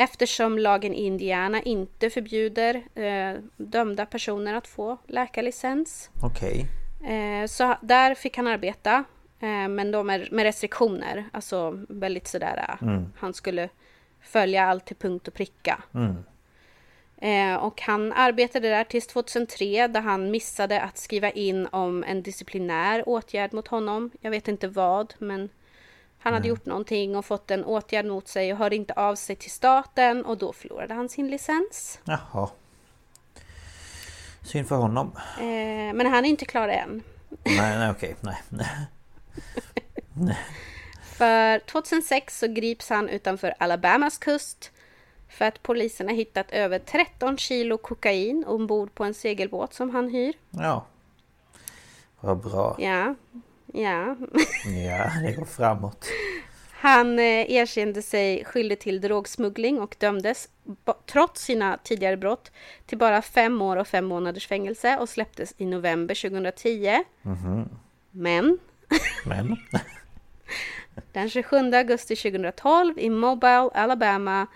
[0.03, 6.09] Eftersom lagen i Indiana inte förbjuder eh, dömda personer att få läkarlicens.
[6.23, 6.65] Okej.
[7.07, 9.03] Eh, så där fick han arbeta.
[9.39, 11.25] Eh, men då med, med restriktioner.
[11.33, 12.77] Alltså väldigt sådär.
[12.81, 13.69] eh, Han skulle
[14.21, 15.83] följa allt till punkt och pricka.
[17.17, 22.21] Eh, och han arbetade där tills 2003 där han missade att skriva in om en
[22.23, 24.11] disciplinär åtgärd mot honom.
[24.21, 25.49] Jag vet inte vad men
[26.23, 29.35] han hade gjort någonting och fått en åtgärd mot sig och hörde inte av sig
[29.35, 31.99] till staten och då förlorade han sin licens.
[32.03, 32.49] Jaha.
[34.41, 35.11] Synd för honom.
[35.39, 37.03] Eh, men han är inte klar än.
[37.43, 38.15] Nej, nej okej.
[38.19, 38.35] Nej.
[41.03, 44.71] För 2006 så grips han utanför Alabamas kust
[45.29, 50.09] för att polisen har hittat över 13 kilo kokain ombord på en segelbåt som han
[50.09, 50.33] hyr.
[50.49, 50.85] Ja.
[52.19, 52.75] Vad bra.
[52.79, 53.15] Ja,
[53.73, 54.15] ja.
[54.87, 56.07] Ja, det går framåt.
[56.71, 60.49] Han eh, erkände sig skyldig till drogsmuggling och dömdes,
[61.05, 62.51] trots sina tidigare brott,
[62.85, 67.03] till bara fem år och fem månaders fängelse och släpptes i november 2010.
[68.11, 68.59] Men
[69.25, 69.57] Men.
[71.11, 74.47] Den 27 augusti 2012 i Mobile, Alabama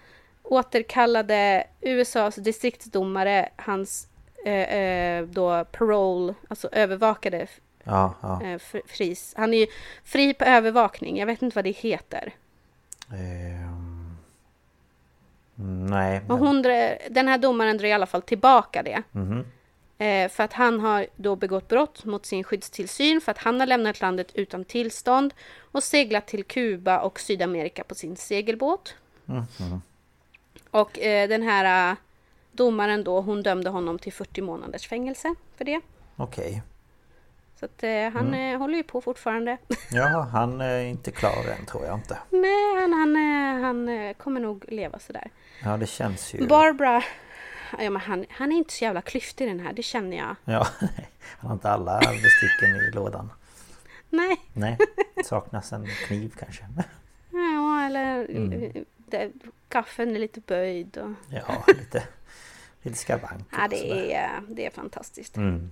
[0.43, 4.07] återkallade USAs distriktsdomare hans
[4.45, 7.47] eh, eh, då parole, alltså övervakade
[7.85, 8.41] Ja, ja.
[8.43, 9.33] eh, fr- fris.
[9.37, 9.67] Han är ju
[10.03, 12.33] fri på övervakning, jag vet inte vad det heter.
[13.11, 14.17] Ehm.
[15.89, 16.21] Nej.
[16.27, 16.61] Men hon,
[17.09, 19.03] den här domaren drar i alla fall tillbaka det.
[19.11, 19.45] Mhm.
[19.97, 23.67] Eh, för att han har då begått brott mot sin skyddstillsyn för att han har
[23.67, 28.95] lämnat landet utan tillstånd och seglat till Kuba och Sydamerika på sin segelbåt.
[30.71, 31.95] Och eh, den här
[32.51, 35.81] domaren då, hon dömde honom till 40 månaders fängelse för det.
[36.15, 36.61] Okej.
[37.59, 39.57] Så att eh, han eh, håller ju på fortfarande.
[39.91, 42.17] Ja, han är inte klar än tror jag inte.
[42.29, 45.31] Nej, han, han, eh, han eh, kommer nog leva sådär.
[45.63, 46.47] Ja, det känns ju...
[46.47, 47.03] Barbara,
[47.79, 50.35] ja, men han, han är inte så jävla klyftig den här, det känner jag.
[50.45, 51.09] Ja, nej.
[51.37, 53.31] Han har inte alla besticken i lådan.
[54.09, 54.77] Nej, Nej,
[55.25, 56.65] saknas en kniv kanske.
[57.31, 58.63] ja, eller Mm.
[58.63, 59.31] eh, det,
[59.69, 60.97] kaffen är lite böjd.
[60.97, 62.03] Och, Ja, lite,
[62.81, 65.37] lite skavanker ja, det, är, det är fantastiskt.
[65.37, 65.71] Mm.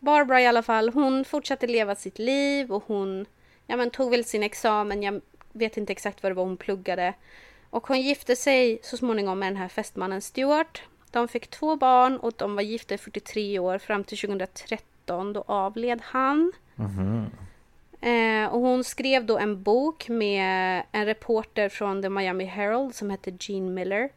[0.00, 3.26] Barbara i alla fall, hon fortsatte leva sitt liv och hon
[3.66, 5.02] ja, men, tog väl sin examen.
[5.02, 5.20] Jag
[5.52, 7.14] vet inte exakt vad det var hon pluggade.
[7.70, 10.82] Och hon gifte sig så småningom med den här fästmannen Stuart.
[11.10, 15.32] De fick två barn och de var gifta i 43 år fram till 2013.
[15.32, 16.52] Då avled han.
[18.00, 23.10] Eh, och hon skrev då en bok med en reporter från The Miami Herald som
[23.10, 24.10] hette Gene Miller.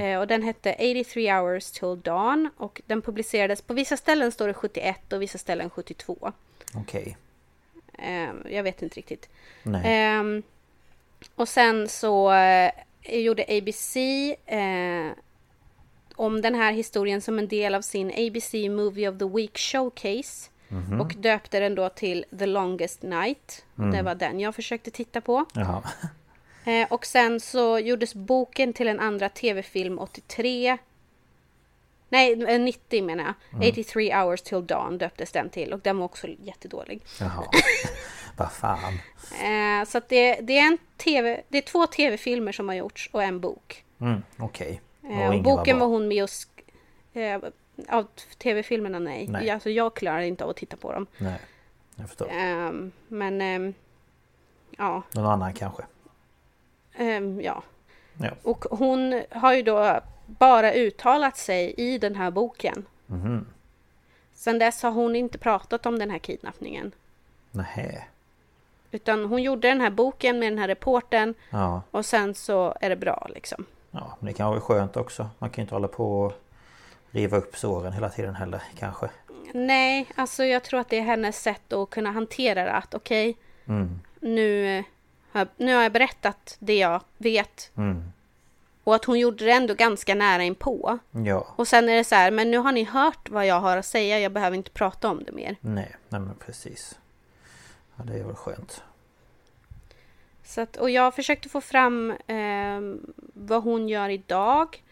[0.00, 4.46] Eh, och den hette 83 hours till dawn och den publicerades på vissa ställen står
[4.48, 6.32] det 71 och vissa ställen 72.
[6.74, 7.16] Okej.
[7.98, 9.28] Eh, jag vet inte riktigt.
[9.84, 10.42] Ehm,
[11.34, 12.70] och sen så eh,
[13.08, 13.96] gjorde ABC
[14.46, 15.12] eh,
[16.14, 20.50] om den här historien som en del av sin ABC Movie of the Week Showcase.
[21.00, 23.64] Och döpte den då till The Longest Night.
[23.76, 25.44] Och Det var den jag försökte titta på.
[25.54, 25.82] Jaha.
[26.68, 30.78] Eh, och sen så gjordes boken till en andra tv-film 83.
[32.08, 33.68] Nej, eh, 90 menar jag.
[33.68, 35.72] 83 hours till dawn döptes den till.
[35.72, 37.02] Och den var också jättedålig.
[37.20, 37.44] Jaha.
[38.36, 38.94] Vad fan.
[39.42, 43.10] Eh, så att det, det, är en TV, det är två tv-filmer som har gjorts
[43.12, 43.84] och en bok.
[44.00, 44.80] Mm, Okej.
[45.00, 45.86] Och Eh, boken bra.
[45.86, 46.30] var hon med och
[47.20, 47.40] eh,
[47.88, 48.06] Av
[48.38, 49.26] tv-filmerna nej.
[49.28, 49.50] Nej.
[49.50, 51.06] Alltså, jag klarar inte av att titta på dem.
[51.18, 51.40] Nej.
[51.94, 52.28] Jag förstår.
[52.30, 53.74] Ehm, men ehm,
[54.76, 55.82] ja, Någon annan kanske.
[56.98, 57.62] Ehm, ja.
[58.20, 58.30] Ja.
[58.42, 62.86] Och hon har ju då bara uttalat sig i den här boken.
[63.06, 63.46] Mhm.
[64.34, 66.92] Sen dess har hon inte pratat om den här kidnappningen.
[67.50, 68.02] Nähä.
[68.90, 71.82] Utan hon gjorde den här boken med den här reporten Ja.
[71.90, 73.64] och sen så är det bra liksom.
[73.90, 75.28] Ja, men det kan vara skönt också.
[75.38, 76.32] Man kan ju inte hålla på och
[77.10, 79.08] riva upp såren hela tiden heller kanske.
[79.52, 82.72] Nej, alltså jag tror att det är hennes sätt att kunna hantera det.
[82.72, 83.36] Att okej,
[83.66, 84.00] Mm.
[84.20, 84.84] nu,
[85.56, 87.70] nu har jag berättat det jag vet.
[87.76, 88.12] Mm.
[88.84, 90.98] Och att hon gjorde det ändå ganska nära inpå.
[91.10, 91.46] Ja.
[91.56, 93.86] Och sen är det så här, men nu har ni hört vad jag har att
[93.86, 94.20] säga.
[94.20, 95.56] Jag behöver inte prata om det mer.
[95.60, 96.98] Nej, nej men precis.
[97.96, 98.82] Ja, det är väl skönt.
[100.44, 102.80] Så att, och jag försökte få fram eh,
[103.34, 104.82] vad hon gör idag.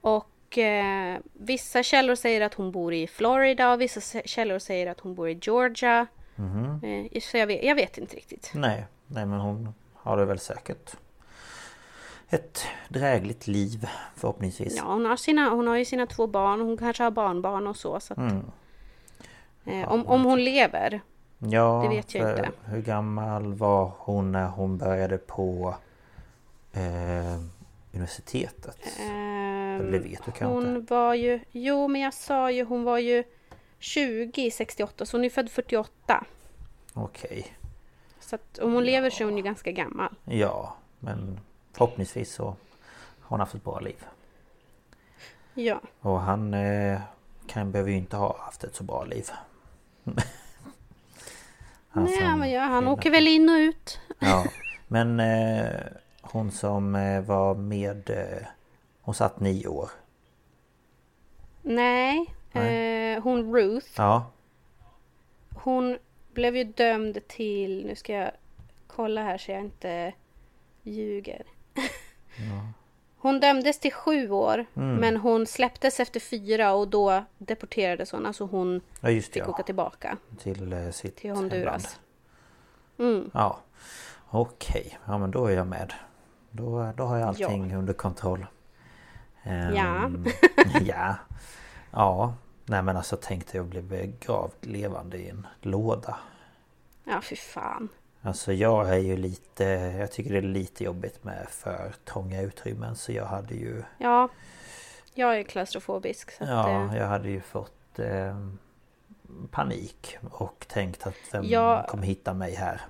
[0.00, 5.00] Och eh, vissa källor säger att hon bor i Florida och vissa källor säger att
[5.00, 6.06] hon bor i Georgia.
[6.36, 8.50] Eh, så jag vet, jag vet inte riktigt.
[8.54, 10.96] Nej, nej men hon har det väl säkert
[12.28, 14.76] ett drägligt liv förhoppningsvis.
[14.76, 16.60] Ja, hon har, sina, hon har ju sina två barn.
[16.60, 18.00] Hon kanske har barnbarn och så.
[18.00, 18.44] så att, Mm.
[19.64, 21.00] eh, om, om hon lever.
[21.38, 22.50] Ja, Det vet jag inte.
[22.64, 25.74] Hur gammal var hon när hon började på
[26.72, 27.40] eh,
[27.92, 28.78] universitetet?
[29.00, 30.94] Ehm, det vet du kanske Hon inte.
[30.94, 31.40] var ju...
[31.50, 33.24] Jo, men jag sa ju hon var ju
[33.80, 35.06] 20 i 68.
[35.06, 36.24] Så hon är född 48.
[36.94, 37.56] Okej.
[38.20, 40.14] Så att om hon lever så är hon ju ganska gammal.
[40.24, 41.40] Ja, men
[41.72, 42.56] förhoppningsvis så har
[43.20, 44.04] hon haft ett bra liv.
[45.54, 45.80] Ja.
[46.00, 47.00] Och han eh,
[47.46, 49.26] kan, behöver ju inte ha haft ett så bra liv.
[51.92, 54.00] Han Nej, som men ja, han kidnappade- åker väl in och ut.
[54.18, 54.44] Ja,
[54.88, 55.80] men eh,
[56.20, 58.10] hon som eh, var med...
[58.10, 58.46] Eh,
[59.02, 59.90] hon satt nio år.
[61.62, 63.88] Nej, Eh, hon Ruth.
[63.96, 64.30] Ja,
[65.54, 65.98] Hon
[66.32, 67.86] blev ju dömd till...
[67.86, 68.30] Nu ska jag
[68.86, 70.12] kolla här så jag inte
[70.82, 71.42] ljuger.
[73.16, 74.66] Hon dömdes till sju år.
[74.74, 74.96] Mm.
[74.96, 78.26] Men hon släpptes efter fyra och då deporterades hon.
[78.26, 79.48] Alltså hon ja det, fick ja.
[79.48, 81.30] åka tillbaka Till eh, sitt till.
[81.30, 82.00] Honduras.
[82.98, 83.30] Mm.
[83.34, 83.60] Ja,
[84.30, 84.98] okej.
[85.06, 85.92] Ja men då är jag med.
[86.50, 88.46] Då, då har jag allting under kontroll.
[89.42, 90.10] Ehm, Ja.
[90.80, 91.14] ja.
[91.92, 92.34] Ja.
[92.64, 96.16] Nej men alltså tänkte jag bli begravd levande i en låda.
[97.04, 97.88] Ja, fy fan.
[98.22, 99.64] Alltså jag är ju lite...
[99.98, 103.82] Jag tycker det är lite jobbigt med för trånga utrymmen så jag hade ju...
[103.98, 104.28] Ja,
[105.14, 106.30] jag är klaustrofobisk.
[106.30, 108.46] Så att, Ja, eh, jag hade ju fått eh,
[109.50, 111.86] panik och tänkt att vem Ja.
[111.88, 112.80] kommer hitta mig här?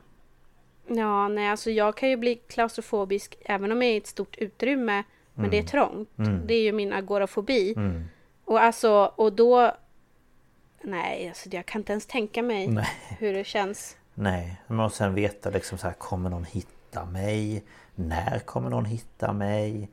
[0.86, 4.36] ja, nej, alltså jag kan ju bli klaustrofobisk även om jag är i ett stort
[4.38, 5.02] utrymme.
[5.34, 6.18] Men det är trångt.
[6.18, 6.46] Mm.
[6.46, 7.74] Det är ju min agorafobi.
[7.76, 8.04] Mm.
[8.50, 9.76] Och alltså, och då...
[10.82, 12.86] Nej, alltså jag kan inte ens tänka mig Nej.
[13.18, 13.96] hur det känns.
[14.14, 17.64] Nej, man måste sen veta liksom så här, kommer någon hitta mig?
[17.94, 19.90] När kommer någon hitta mig?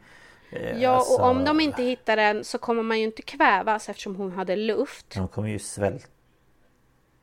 [0.52, 3.90] Eh, Ja, alltså, och om de inte hittar den så kommer man ju inte kvävas
[3.90, 5.10] eftersom hon hade luft.
[5.16, 6.08] De kommer ju svälta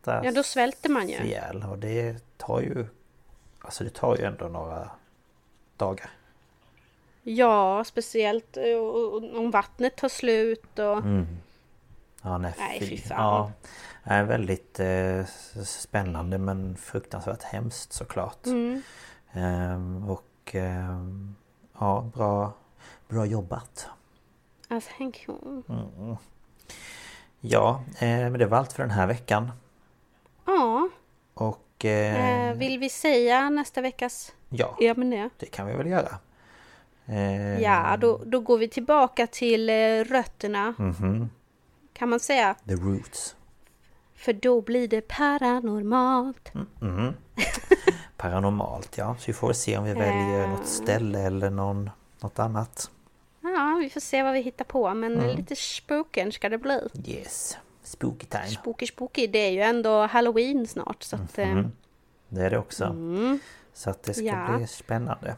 [0.04, 1.16] Ja, då svälter man ju.
[1.16, 2.86] ihjäl och det tar ju...
[3.60, 4.90] Alltså det tar ju ändå några
[5.76, 6.10] dagar.
[7.26, 8.76] Ja, speciellt eh,
[9.38, 10.98] om vattnet tar slut och...
[10.98, 11.26] Mm.
[12.22, 13.16] Ja, nej, Nej, fy fan.
[13.18, 13.52] Ja,
[14.02, 15.24] är väldigt eh,
[15.64, 18.46] spännande men fruktansvärt hemskt såklart.
[18.46, 18.82] Mm.
[19.32, 21.34] Ehm, och ehm,
[21.78, 22.52] ja, bra,
[23.08, 23.86] bra jobbat.
[24.68, 25.62] Alltså, thank you.
[25.68, 26.16] Mm.
[27.40, 29.50] Ja, eh, men det var allt för den här veckan.
[30.44, 30.88] Ja,
[31.34, 35.30] Och eh, eh, vill vi säga nästa veckas ja, ämne?
[35.38, 36.18] det kan vi väl göra.
[37.06, 39.74] Eh, Ja, då, då går vi tillbaka till eh,
[40.04, 40.74] rötterna.
[40.78, 41.30] Mhm.
[41.92, 42.54] Kan man säga.
[42.68, 43.36] The Roots.
[44.14, 46.52] För då blir det paranormalt.
[48.16, 49.16] Paranormalt ja.
[49.18, 51.90] Så vi får se om vi väljer något ställe eller någon,
[52.20, 52.90] något annat.
[53.40, 54.94] Ja, vi får se vad vi hittar på.
[54.94, 56.80] Men lite spooken ska det bli.
[57.06, 57.56] Yes.
[57.82, 58.46] Spooky time.
[58.46, 59.26] Spooky spooky.
[59.26, 61.02] Det är ju ändå halloween snart.
[61.02, 61.62] Så att, eh,
[62.28, 62.96] Det är det också.
[63.74, 64.50] Så att det ska Mm.
[64.52, 64.56] Ja.
[64.58, 65.36] bli spännande.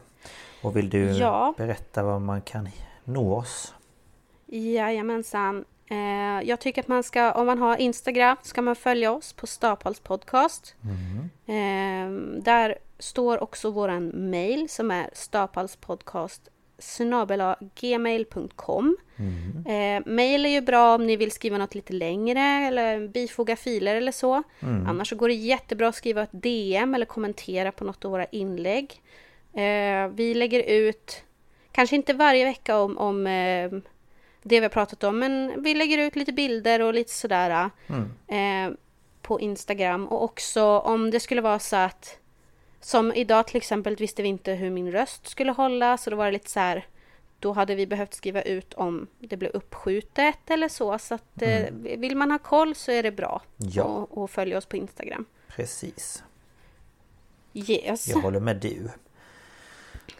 [0.61, 1.53] Och vill du Ja.
[1.57, 2.69] berätta var man kan
[3.03, 3.73] nå oss?
[4.45, 5.65] Jajamensan.
[5.89, 9.47] Eh, jag tycker att man ska, om man har Instagram, ska man följa oss på
[9.47, 10.75] Stapals podcast.
[11.45, 12.09] Eh,
[12.41, 16.49] där står också våran mail som är stapalspodcast
[17.75, 18.97] gmail.com
[19.67, 23.95] eh, Mail är ju bra om ni vill skriva något lite längre eller bifoga filer
[23.95, 24.43] eller så.
[24.87, 28.25] Annars så går det jättebra att skriva ett DM eller kommentera på något av våra
[28.25, 29.01] inlägg.
[29.61, 31.23] Eh, vi lägger ut,
[31.71, 33.71] kanske inte varje vecka om, om eh,
[34.43, 37.69] det vi har pratat om, men vi lägger ut lite bilder och lite sådär
[38.27, 38.71] eh,
[39.21, 40.07] på Instagram.
[40.07, 42.17] Och också om det skulle vara så att,
[42.81, 46.25] som idag till exempel visste vi inte hur min röst skulle hålla, så då var
[46.25, 46.85] det lite så här,
[47.39, 50.99] då hade vi behövt skriva ut om det blev uppskjutet eller så.
[50.99, 54.07] Så att eh, vill man ha koll så är det bra Ja.
[54.15, 55.25] att följa oss på Instagram.
[55.47, 56.23] Precis.
[57.53, 58.89] Yes, Jag håller med du.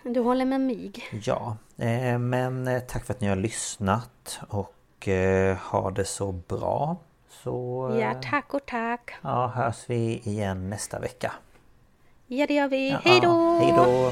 [0.04, 0.92] Du håller med mig.
[1.24, 6.32] Ja, eh, men eh, tack för att ni har lyssnat och eh, ha det så
[6.32, 6.98] bra.
[7.44, 9.12] Så Ja, tack och tack.
[9.22, 11.32] ja, hörs vi igen nästa vecka.
[12.28, 12.90] Ja, det gör vi.
[12.90, 13.60] Ja, Hej då!
[13.62, 14.12] Hej då!